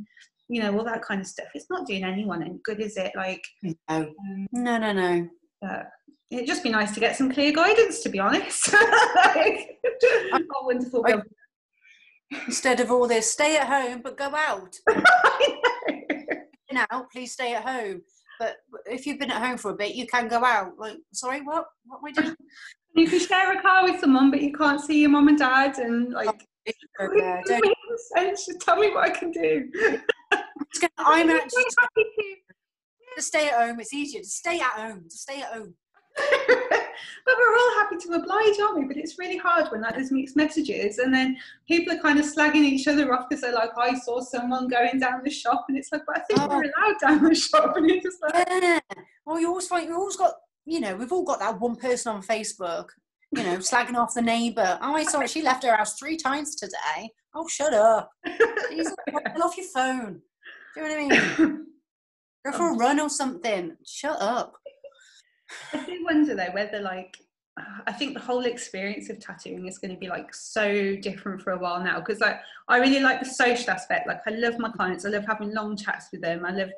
[0.49, 3.13] you know all that kind of stuff it's not doing anyone any good is it
[3.17, 5.29] like no um, no no no
[5.61, 5.87] but
[6.31, 8.73] it'd just be nice to get some clear guidance to be honest
[9.35, 9.79] like,
[10.33, 11.21] oh, wonderful I,
[12.47, 14.75] instead of all this stay at home but go out.
[16.73, 18.03] Now please stay at home.
[18.41, 18.57] But
[18.87, 20.73] if you've been at home for a bit you can go out.
[20.77, 21.67] Like sorry what?
[21.85, 22.35] What we doing?
[22.97, 25.79] You can share a car with someone but you can't see your mom and dad
[25.79, 26.47] and like
[27.01, 27.41] oh, yeah,
[28.15, 28.49] sense.
[28.61, 29.71] tell me what i can do.
[30.99, 32.35] I'm actually happy to.
[33.17, 35.75] to stay at home it's easier to stay at home to stay at home
[37.25, 38.85] but we're all happy to oblige, aren't we?
[38.85, 41.37] But it's really hard when like there's mixed messages, and then
[41.67, 44.69] people are kind of slagging each other off because they're like, oh, "I saw someone
[44.69, 46.49] going down the shop," and it's like, "But I think oh.
[46.49, 48.81] we're allowed down the shop," and you're just like, "Yeah."
[49.25, 50.35] Well, you always find we always got,
[50.67, 52.89] you know, we've all got that one person on Facebook,
[53.33, 54.79] you know, slagging off the neighbour.
[54.83, 57.11] Oh, I saw she left her house three times today.
[57.35, 58.11] Oh, shut up!
[58.71, 58.95] Jesus,
[59.43, 60.21] off your phone.
[60.75, 61.67] Do you know what I mean?
[62.45, 63.77] Go for a run or something.
[63.87, 64.55] Shut up.
[65.73, 67.19] I do wonder though whether like
[67.87, 71.53] I think the whole experience of tattooing is going to be like so different for
[71.53, 74.09] a while now because like I really like the social aspect.
[74.09, 75.05] Like I love my clients.
[75.05, 76.45] I love having long chats with them.
[76.45, 76.71] I love,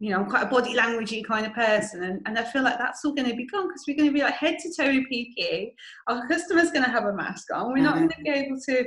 [0.00, 2.78] you know, I'm quite a body languagey kind of person, and, and I feel like
[2.78, 4.88] that's all going to be gone because we're going to be like head to toe
[4.88, 5.74] in PPE.
[6.06, 7.72] Our customer's going to have a mask on.
[7.72, 8.06] We're not mm-hmm.
[8.06, 8.86] going to be able to.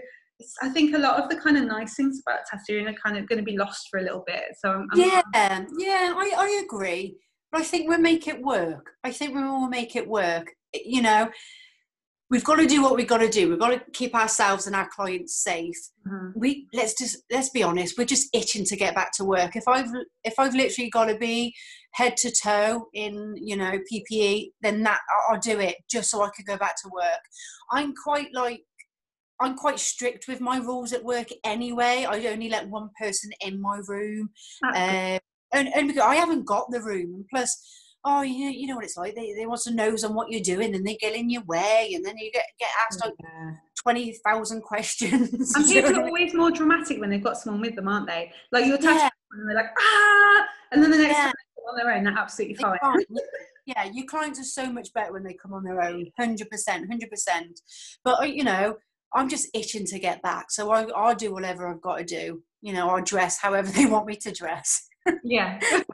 [0.62, 3.30] I think a lot of the kind of nice things about tattooing are kind of
[3.30, 4.44] going to be lost for a little bit.
[4.60, 5.22] So I'm, I'm yeah,
[5.78, 7.18] yeah, I, I agree.
[7.56, 8.92] But I think we'll make it work.
[9.06, 10.52] I think we will make it work.
[10.74, 11.30] You know,
[12.30, 13.48] we've got to do what we've got to do.
[13.48, 15.78] We've got to keep ourselves and our clients safe.
[16.06, 16.38] Mm-hmm.
[16.38, 17.98] We let's just let's be honest.
[17.98, 19.56] We're just itching to get back to work.
[19.56, 19.88] If I've
[20.26, 21.56] if I've literally got to be
[21.94, 25.00] head to toe in you know PPE, then that
[25.30, 27.22] I'll do it just so I could go back to work.
[27.72, 28.64] I'm quite like
[29.40, 32.06] I'm quite strict with my rules at work anyway.
[32.06, 34.32] I only let one person in my room
[35.56, 37.58] and, and because I haven't got the room, and plus,
[38.04, 39.16] oh, you know, you know what it's like.
[39.16, 41.94] They, they want to nose on what you're doing, and they get in your way,
[41.96, 43.52] and then you get get asked like yeah.
[43.82, 45.56] twenty thousand questions.
[45.56, 48.32] And people are always more dramatic when they've got someone with them, aren't they?
[48.52, 49.10] Like you're touching yeah.
[49.32, 51.24] and they're like ah, and then the next yeah.
[51.24, 52.78] time they're on their own, they're absolutely fine.
[53.66, 56.88] yeah, your clients are so much better when they come on their own, hundred percent,
[56.90, 57.62] hundred percent.
[58.04, 58.76] But uh, you know,
[59.14, 62.44] I'm just itching to get back, so I, I'll do whatever I've got to do.
[62.62, 64.90] You know, I'll dress however they want me to dress
[65.24, 65.60] yeah.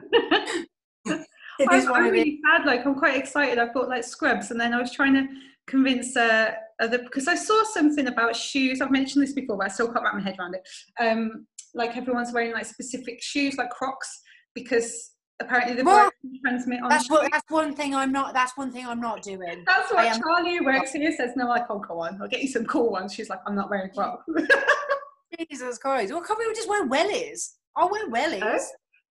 [1.06, 2.66] I'm, I'm really sad.
[2.66, 3.58] Like I'm quite excited.
[3.58, 5.26] I've got like scrubs, and then I was trying to
[5.66, 8.80] convince uh, other because I saw something about shoes.
[8.80, 10.68] I've mentioned this before, but I still can't wrap my head around it.
[11.00, 14.20] Um, like everyone's wearing like specific shoes, like Crocs,
[14.54, 16.10] because apparently the well,
[16.44, 16.88] transmit on.
[16.88, 18.34] That's, what, that's one thing I'm not.
[18.34, 19.64] That's one thing I'm not doing.
[19.66, 21.32] That's what Charlie who works here says.
[21.36, 22.20] No, I can't go on.
[22.20, 23.14] I'll get you some cool ones.
[23.14, 24.24] She's like, I'm not wearing Crocs.
[25.50, 26.12] Jesus Christ.
[26.12, 27.52] Well, can't we just wear wellies?
[27.76, 28.42] I'll wear wellies.
[28.42, 28.58] Oh,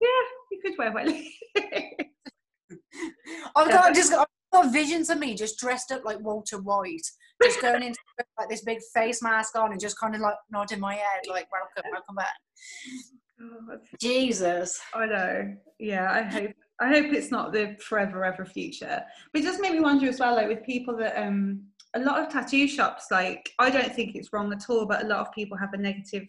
[0.01, 0.07] yeah,
[0.51, 1.27] you could wear wellies.
[3.55, 7.07] I've got just I've got visions of me just dressed up like Walter White,
[7.41, 7.99] just going into
[8.37, 11.47] like this big face mask on and just kind of like nodding my head, like
[11.51, 12.33] welcome, welcome back.
[13.41, 14.79] Oh, Jesus.
[14.93, 15.55] I know.
[15.79, 19.03] Yeah, I hope I hope it's not the forever ever future.
[19.31, 22.21] But it does make me wonder as well, like with people that um a lot
[22.21, 25.31] of tattoo shops, like I don't think it's wrong at all, but a lot of
[25.33, 26.27] people have a negative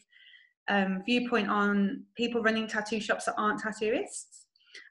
[0.68, 4.42] um, viewpoint on people running tattoo shops that aren't tattooists.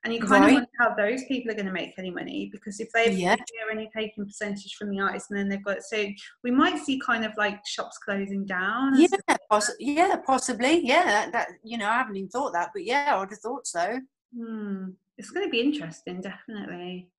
[0.04, 0.48] And you kind right.
[0.48, 3.36] of wonder how those people are going to make any money because if they're yeah.
[3.72, 6.06] only taking percentage from the artist and then they've got so
[6.44, 9.00] we might see kind of like shops closing down.
[9.00, 9.08] Yeah,
[9.50, 10.86] poss- yeah, possibly.
[10.86, 13.40] Yeah, that, that, you know I haven't even thought that, but yeah, I would have
[13.40, 14.00] thought so.
[14.38, 14.90] Hmm.
[15.18, 17.10] It's going to be interesting, definitely.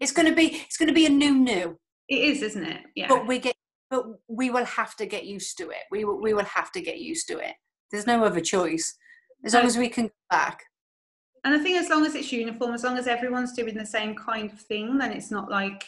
[0.00, 1.78] It's going to be it's going to be a new new.
[2.08, 2.82] It is, isn't it?
[2.94, 3.08] Yeah.
[3.08, 3.56] But we get
[3.90, 5.84] but we will have to get used to it.
[5.90, 7.54] We will, we will have to get used to it.
[7.90, 8.96] There's no other choice.
[9.44, 10.64] As long as we can go back.
[11.44, 14.16] And I think as long as it's uniform, as long as everyone's doing the same
[14.16, 15.84] kind of thing, then it's not like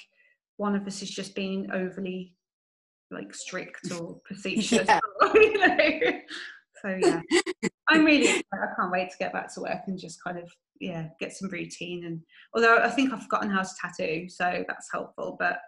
[0.57, 2.35] one of us is just being overly
[3.11, 4.87] like strict or facetious.
[4.87, 5.01] Yeah.
[5.21, 6.21] Or, you know?
[6.83, 7.21] So yeah,
[7.89, 10.49] I'm really I can't wait to get back to work and just kind of
[10.81, 12.05] yeah get some routine.
[12.05, 12.21] And
[12.55, 15.37] although I think I've forgotten how to tattoo, so that's helpful.
[15.39, 15.59] But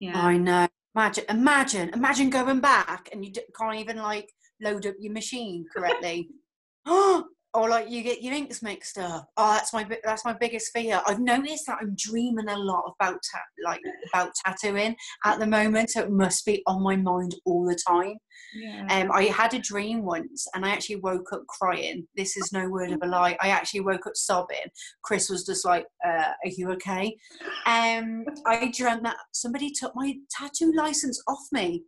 [0.00, 0.66] yeah, I know.
[0.96, 6.28] Imagine, imagine, imagine going back and you can't even like load up your machine correctly.
[6.86, 7.24] Oh,
[7.56, 9.28] or like you get your inks mixed up.
[9.36, 11.00] Oh, that's my that's my biggest fear.
[11.06, 13.80] I've noticed that I'm dreaming a lot about ta- like
[14.12, 14.94] about tattooing
[15.24, 18.16] at the moment, so it must be on my mind all the time.
[18.54, 18.86] Yeah.
[18.90, 22.06] Um, I had a dream once, and I actually woke up crying.
[22.14, 23.36] This is no word of a lie.
[23.40, 24.66] I actually woke up sobbing.
[25.02, 27.16] Chris was just like, uh, "Are you okay?"
[27.66, 31.84] Um, I dreamt that somebody took my tattoo license off me.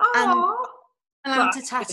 [0.00, 0.10] Aww.
[0.16, 0.56] And
[1.26, 1.92] allowed to tattoo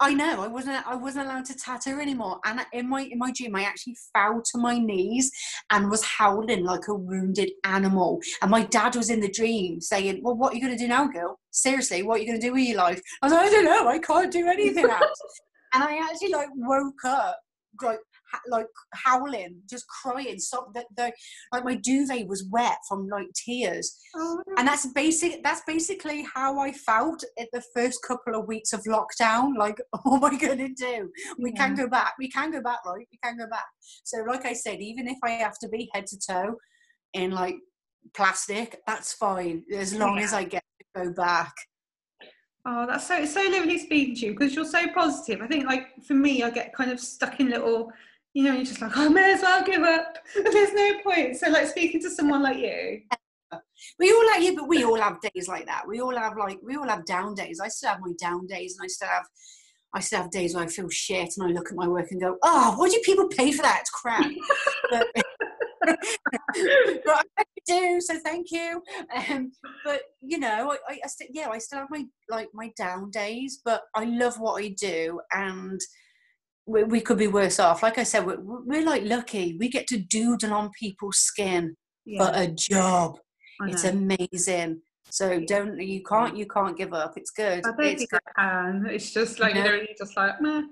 [0.00, 3.30] I know I wasn't I wasn't allowed to tattoo anymore, and in my in my
[3.30, 5.30] dream I actually fell to my knees
[5.70, 8.20] and was howling like a wounded animal.
[8.42, 10.88] And my dad was in the dream saying, "Well, what are you going to do
[10.88, 11.38] now, girl?
[11.52, 13.64] Seriously, what are you going to do with your life?" I was like, "I don't
[13.64, 13.88] know.
[13.88, 15.20] I can't do anything else."
[15.74, 17.38] and I actually like woke up
[17.80, 18.00] like
[18.48, 20.38] like howling, just crying.
[20.38, 21.12] So that the
[21.52, 25.42] like my duvet was wet from like tears, oh, and that's basic.
[25.42, 29.56] That's basically how I felt at the first couple of weeks of lockdown.
[29.56, 31.10] Like, what am I to do?
[31.38, 31.66] We yeah.
[31.66, 32.14] can go back.
[32.18, 33.06] We can go back, right?
[33.10, 33.66] We can go back.
[34.04, 36.56] So, like I said, even if I have to be head to toe
[37.12, 37.56] in like
[38.14, 40.24] plastic, that's fine as long yeah.
[40.24, 41.52] as I get to go back.
[42.66, 45.42] Oh, that's so so lovely speaking to you because you're so positive.
[45.42, 47.90] I think like for me, I get kind of stuck in little
[48.34, 50.18] you know, you're just like, I may as well give up.
[50.34, 51.36] There's no point.
[51.36, 53.00] So, like speaking to someone like you.
[54.00, 55.86] We all like you, but we all have days like that.
[55.86, 57.60] We all have like we all have down days.
[57.60, 59.26] I still have my down days, and I still have
[59.94, 62.20] I still have days where I feel shit, and I look at my work and
[62.20, 63.82] go, "Oh, why do people pay for that?
[63.82, 64.28] It's crap."
[64.90, 65.06] but,
[67.04, 68.82] but I do, so thank you.
[69.14, 69.52] Um,
[69.84, 73.60] but you know, I, I, I yeah, I still have my like my down days,
[73.64, 75.80] but I love what I do, and
[76.66, 77.82] we, we could be worse off.
[77.82, 79.56] Like I said, we're, we're, like lucky.
[79.58, 82.24] We get to doodle on people's skin yeah.
[82.24, 83.18] for a job.
[83.66, 84.80] It's amazing.
[85.10, 87.16] So don't you can't you can't give up.
[87.16, 87.64] It's good.
[87.64, 88.20] I don't it's think good.
[88.36, 88.86] I can.
[88.90, 89.60] It's just like no.
[89.62, 90.62] you know, you just like meh.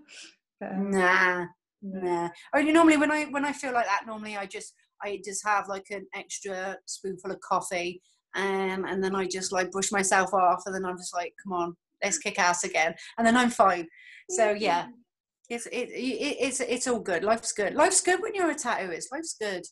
[0.61, 1.47] Nah,
[1.81, 2.29] nah.
[2.55, 5.69] Only normally when I when I feel like that, normally I just I just have
[5.69, 8.03] like an extra spoonful of coffee,
[8.35, 11.53] um, and then I just like brush myself off, and then I'm just like, come
[11.53, 13.87] on, let's kick ass again, and then I'm fine.
[14.31, 14.89] So yeah,
[15.53, 17.25] it's it, it, it's it's all good.
[17.25, 17.75] Life's good.
[17.75, 19.13] Life's good when you're a tattooist.
[19.13, 19.65] Life's good.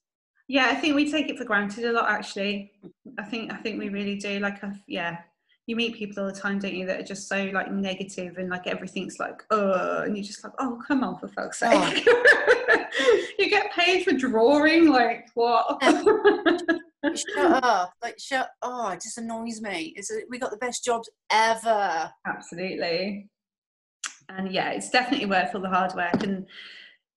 [0.48, 2.10] Yeah, I think we take it for granted a lot.
[2.10, 2.72] Actually,
[3.18, 4.40] I think I think we really do.
[4.40, 5.18] Like, I've, yeah,
[5.66, 8.50] you meet people all the time, don't you, that are just so like negative and
[8.50, 11.90] like everything's like, oh, and you're just like, oh, come on, for fuck's oh.
[11.90, 12.04] sake.
[12.08, 12.84] Oh.
[13.38, 15.82] you get paid for drawing, like what?
[17.14, 17.92] shut up!
[18.02, 18.50] Like shut.
[18.60, 19.94] Oh, it just annoys me.
[19.96, 22.10] It's we got the best jobs ever.
[22.26, 23.30] Absolutely
[24.36, 26.22] and yeah, it's definitely worth all the hard work.
[26.22, 26.46] And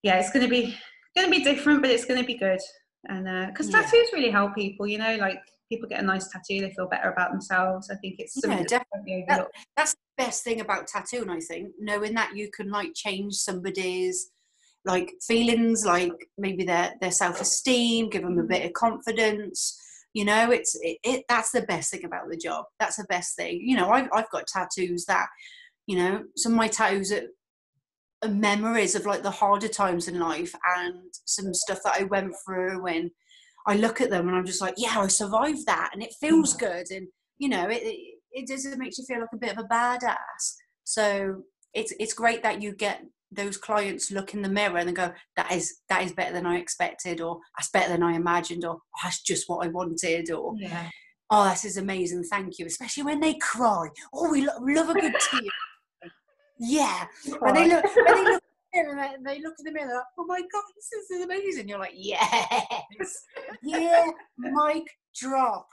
[0.01, 0.75] yeah, it's going to be
[1.15, 2.59] going to be different, but it's going to be good.
[3.07, 5.39] And because uh, tattoos really help people, you know, like
[5.69, 7.89] people get a nice tattoo, they feel better about themselves.
[7.89, 9.25] I think it's yeah, definitely.
[9.27, 11.29] That, that's the best thing about tattooing.
[11.29, 14.31] I think knowing that you can like change somebody's
[14.85, 19.79] like feelings, like maybe their their self esteem, give them a bit of confidence.
[20.13, 22.65] You know, it's it, it, That's the best thing about the job.
[22.79, 23.61] That's the best thing.
[23.61, 25.27] You know, I've I've got tattoos that
[25.87, 27.27] you know some of my tattoos are,
[28.23, 32.33] are memories of like the harder times in life and some stuff that i went
[32.45, 33.11] through when
[33.67, 36.55] i look at them and i'm just like yeah i survived that and it feels
[36.55, 36.59] mm.
[36.59, 37.07] good and
[37.37, 37.97] you know it, it,
[38.31, 42.13] it just it makes you feel like a bit of a badass so it's it's
[42.13, 43.03] great that you get
[43.35, 46.57] those clients look in the mirror and go, that is that is better than I
[46.57, 50.53] expected, or that's better than I imagined, or oh, that's just what I wanted, or
[50.57, 50.89] Yeah.
[51.29, 52.65] oh, this is amazing, thank you.
[52.65, 53.89] Especially when they cry.
[54.13, 55.41] Oh, we lo- love a good tear.
[56.59, 57.05] Yeah.
[57.39, 58.43] When they look, when they look,
[58.73, 61.23] in the mirror and they look in the mirror, like, oh my god, this is
[61.23, 61.67] amazing.
[61.67, 63.25] You're like, yes,
[63.63, 64.83] yeah, mic
[65.15, 65.67] drop.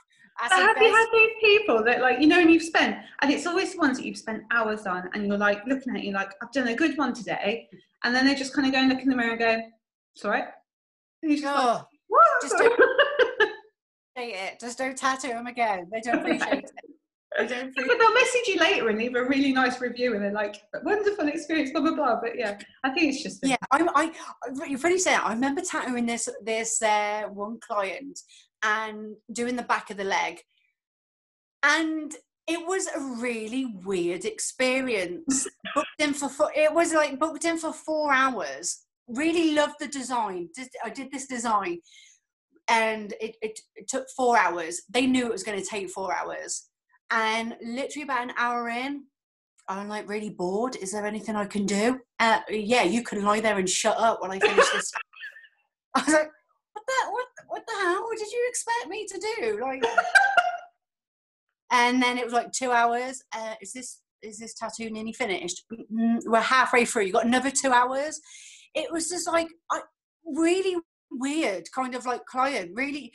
[0.49, 3.45] The have you had these people that like you know and you've spent and it's
[3.45, 6.31] always the ones that you've spent hours on and you're like looking at you like
[6.41, 7.67] I've done a good one today
[8.03, 9.61] and then they just kind of go and look in the mirror and go
[10.15, 10.45] it's all right
[11.21, 12.41] and you're just like, Oh, what?
[12.41, 12.79] just don't-
[14.17, 14.59] say it.
[14.59, 15.87] Just don't tattoo them again.
[15.91, 16.71] They don't appreciate it.
[17.47, 20.23] They don't appreciate but they'll message you later and leave a really nice review and
[20.23, 22.19] they're like wonderful experience blah blah blah.
[22.21, 24.11] But yeah I think it's just yeah I'm, I
[24.43, 25.25] I- you funny say that.
[25.25, 28.19] I remember tattooing this this uh, one client
[28.63, 30.39] and doing the back of the leg.
[31.63, 32.13] And
[32.47, 35.47] it was a really weird experience.
[35.75, 38.81] Booked in for four, it was like booked in for four hours.
[39.07, 40.49] Really loved the design.
[40.55, 41.79] Did, I did this design
[42.67, 44.81] and it, it, it took four hours.
[44.89, 46.70] They knew it was going to take four hours
[47.11, 49.03] and literally about an hour in
[49.67, 50.75] I'm like really bored.
[50.75, 51.99] Is there anything I can do?
[52.19, 54.91] Uh, yeah, you can lie there and shut up while I finish this.
[55.95, 56.29] I was like,
[56.73, 58.03] what the what, what the hell?
[58.03, 59.59] What did you expect me to do?
[59.61, 59.83] Like,
[61.71, 63.23] and then it was like two hours.
[63.33, 65.63] Uh, is this is this tattoo nearly finished?
[65.89, 67.03] We're halfway through.
[67.03, 68.19] You got another two hours.
[68.75, 69.81] It was just like I
[70.25, 70.75] really
[71.11, 72.71] weird kind of like client.
[72.73, 73.13] Really,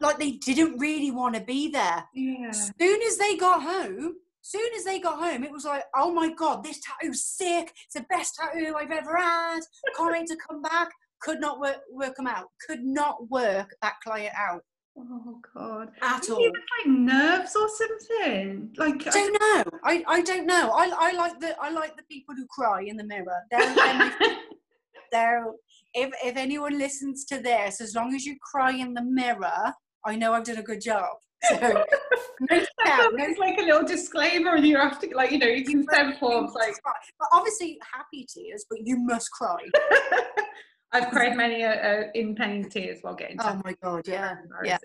[0.00, 4.68] like they didn't really want to be there yeah soon as they got home, soon
[4.76, 7.72] as they got home, it was like, oh my god, this tattoo's sick.
[7.84, 9.60] It's the best tattoo I've ever had.
[9.96, 10.88] Can't wait to come back.
[11.20, 12.46] Could not work work them out.
[12.66, 14.62] Could not work that client out
[14.98, 16.38] oh god at all.
[16.38, 19.78] was like nerves or something like I don't know.
[19.84, 20.72] I, I don't know.
[20.74, 23.42] I, I like the I like the people who cry in the mirror.
[23.50, 24.14] They're, they're,
[25.12, 25.46] they're
[25.94, 29.72] if if anyone listens to this, as long as you cry in the mirror,
[30.06, 31.08] I know I've done a good job.
[31.48, 35.46] So no no it's like a little disclaimer and you have to like you know
[35.46, 36.74] you can send forms like.
[36.82, 39.58] But obviously happy tears, but you must cry.
[40.92, 44.78] I've cried many uh, uh, in pain tears while getting Oh my god, yeah, yeah.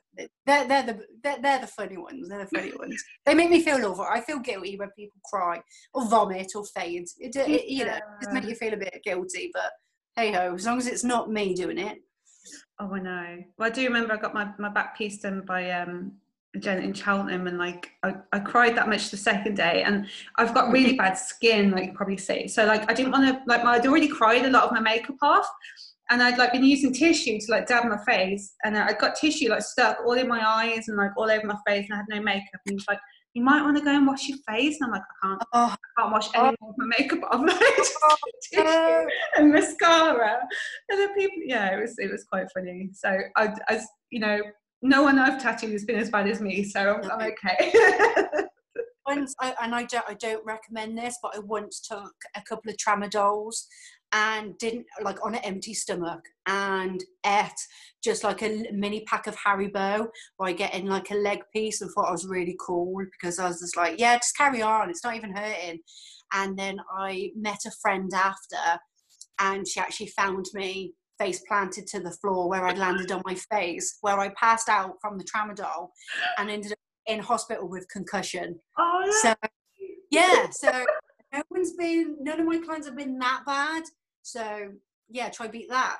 [0.45, 2.27] They're, they're the they're, they're the funny ones.
[2.27, 3.01] They're the funny ones.
[3.25, 4.03] They make me feel over.
[4.03, 5.61] I feel guilty when people cry
[5.93, 7.09] or vomit or faint.
[7.19, 9.51] It, it, you know, just make you feel a bit guilty.
[9.53, 9.71] But
[10.15, 11.99] hey ho, as long as it's not me doing it.
[12.81, 13.43] Oh, I know.
[13.59, 16.13] Well, I do remember I got my, my back piece done by um,
[16.59, 20.07] gent in Cheltenham, and like I, I cried that much the second day, and
[20.37, 22.47] I've got really bad skin, like you probably see.
[22.47, 25.17] So like I didn't want to like I'd already cried a lot of my makeup
[25.21, 25.47] off,
[26.09, 29.49] and I'd like been using tissue to like dab my face, and I got tissue
[29.49, 32.05] like stuck all in my eyes and like all over my face, and I had
[32.09, 32.99] no makeup, and he was like.
[33.33, 35.75] You might want to go and wash your face, and I'm like, I can't, Oh,
[35.75, 36.47] I can't wash oh.
[36.47, 37.41] any more of my makeup off.
[38.03, 39.07] Oh, Tissue no.
[39.37, 40.39] and mascara.
[40.89, 42.89] And then people, yeah, it was it was quite funny.
[42.93, 44.41] So I, as you know,
[44.81, 47.71] no one I've tattooed has been as bad as me, so I'm, I'm okay.
[49.07, 52.71] once I, and I don't I don't recommend this, but I once took a couple
[52.71, 53.65] of tramadols
[54.13, 57.51] and didn't like on an empty stomach and ate
[58.03, 60.07] just like a mini pack of Haribo
[60.37, 63.59] by getting like a leg piece and thought I was really cool because I was
[63.59, 65.79] just like, yeah, just carry on, it's not even hurting.
[66.33, 68.79] And then I met a friend after,
[69.39, 73.35] and she actually found me face planted to the floor where I'd landed on my
[73.35, 75.89] face, where I passed out from the tramadol
[76.37, 78.59] and ended up in hospital with concussion.
[78.77, 79.33] oh, So
[80.09, 80.85] yeah, so
[81.33, 83.83] no one's been, none of my clients have been that bad.
[84.23, 84.71] So
[85.09, 85.97] yeah, try beat that.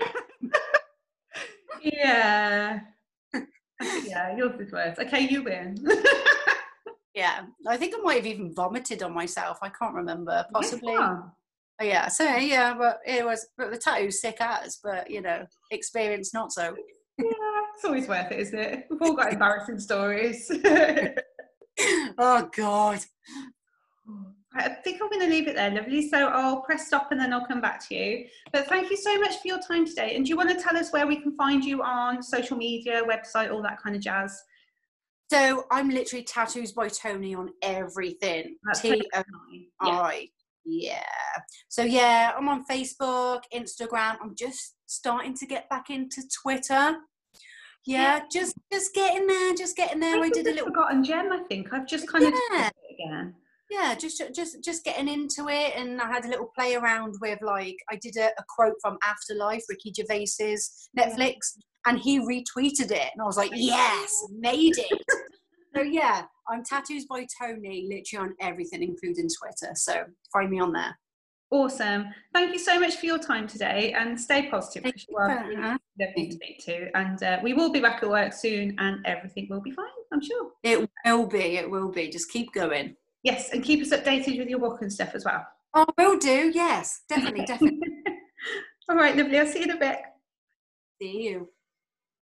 [1.82, 2.80] yeah.
[4.04, 4.98] yeah, yours is worse.
[4.98, 5.76] Okay, you win.
[7.16, 9.58] Yeah, I think I might have even vomited on myself.
[9.62, 10.92] I can't remember, possibly.
[10.92, 11.22] Yeah.
[11.80, 15.46] Oh, yeah, so yeah, but it was, but the tattoo's sick as, but you know,
[15.70, 16.76] experience not so.
[17.18, 17.30] Yeah,
[17.74, 18.86] it's always worth it, isn't it?
[18.90, 20.50] We've all got embarrassing stories.
[22.18, 23.00] oh God.
[24.56, 26.08] I think I'm going to leave it there, lovely.
[26.08, 28.26] So I'll press stop and then I'll come back to you.
[28.52, 30.16] But thank you so much for your time today.
[30.16, 33.02] And do you want to tell us where we can find you on social media,
[33.04, 34.42] website, all that kind of jazz?
[35.30, 38.56] So I'm literally tattoos by Tony on everything.
[38.64, 38.80] That's
[40.64, 41.02] Yeah.
[41.68, 44.16] So yeah, I'm on Facebook, Instagram.
[44.22, 46.96] I'm just starting to get back into Twitter.
[47.86, 50.20] Yeah, just just getting there, just getting there.
[50.20, 51.30] I did a little forgotten gem.
[51.32, 52.68] I think I've just kind of Yeah.
[52.68, 53.34] it again.
[53.70, 57.38] Yeah just just just getting into it and i had a little play around with
[57.42, 61.36] like i did a, a quote from afterlife ricky gervais's netflix
[61.86, 65.02] and he retweeted it and i was like yes made it
[65.76, 69.74] so yeah, I'm tattoos by Tony, literally on everything, including Twitter.
[69.74, 70.98] So find me on there.
[71.50, 72.06] Awesome.
[72.32, 75.58] Thank you so much for your time today and stay positive Thank you are you.
[75.58, 76.96] really lovely to speak to.
[76.96, 80.22] And uh, we will be back at work soon and everything will be fine, I'm
[80.22, 80.50] sure.
[80.64, 82.08] It will be, it will be.
[82.08, 82.96] Just keep going.
[83.26, 85.44] Yes, and keep us updated with your walk and stuff as well.
[85.74, 86.52] Oh, will do.
[86.54, 87.80] Yes, definitely, definitely.
[88.88, 89.36] All right, lovely.
[89.36, 89.98] I'll see you in a bit.
[91.02, 91.48] See you.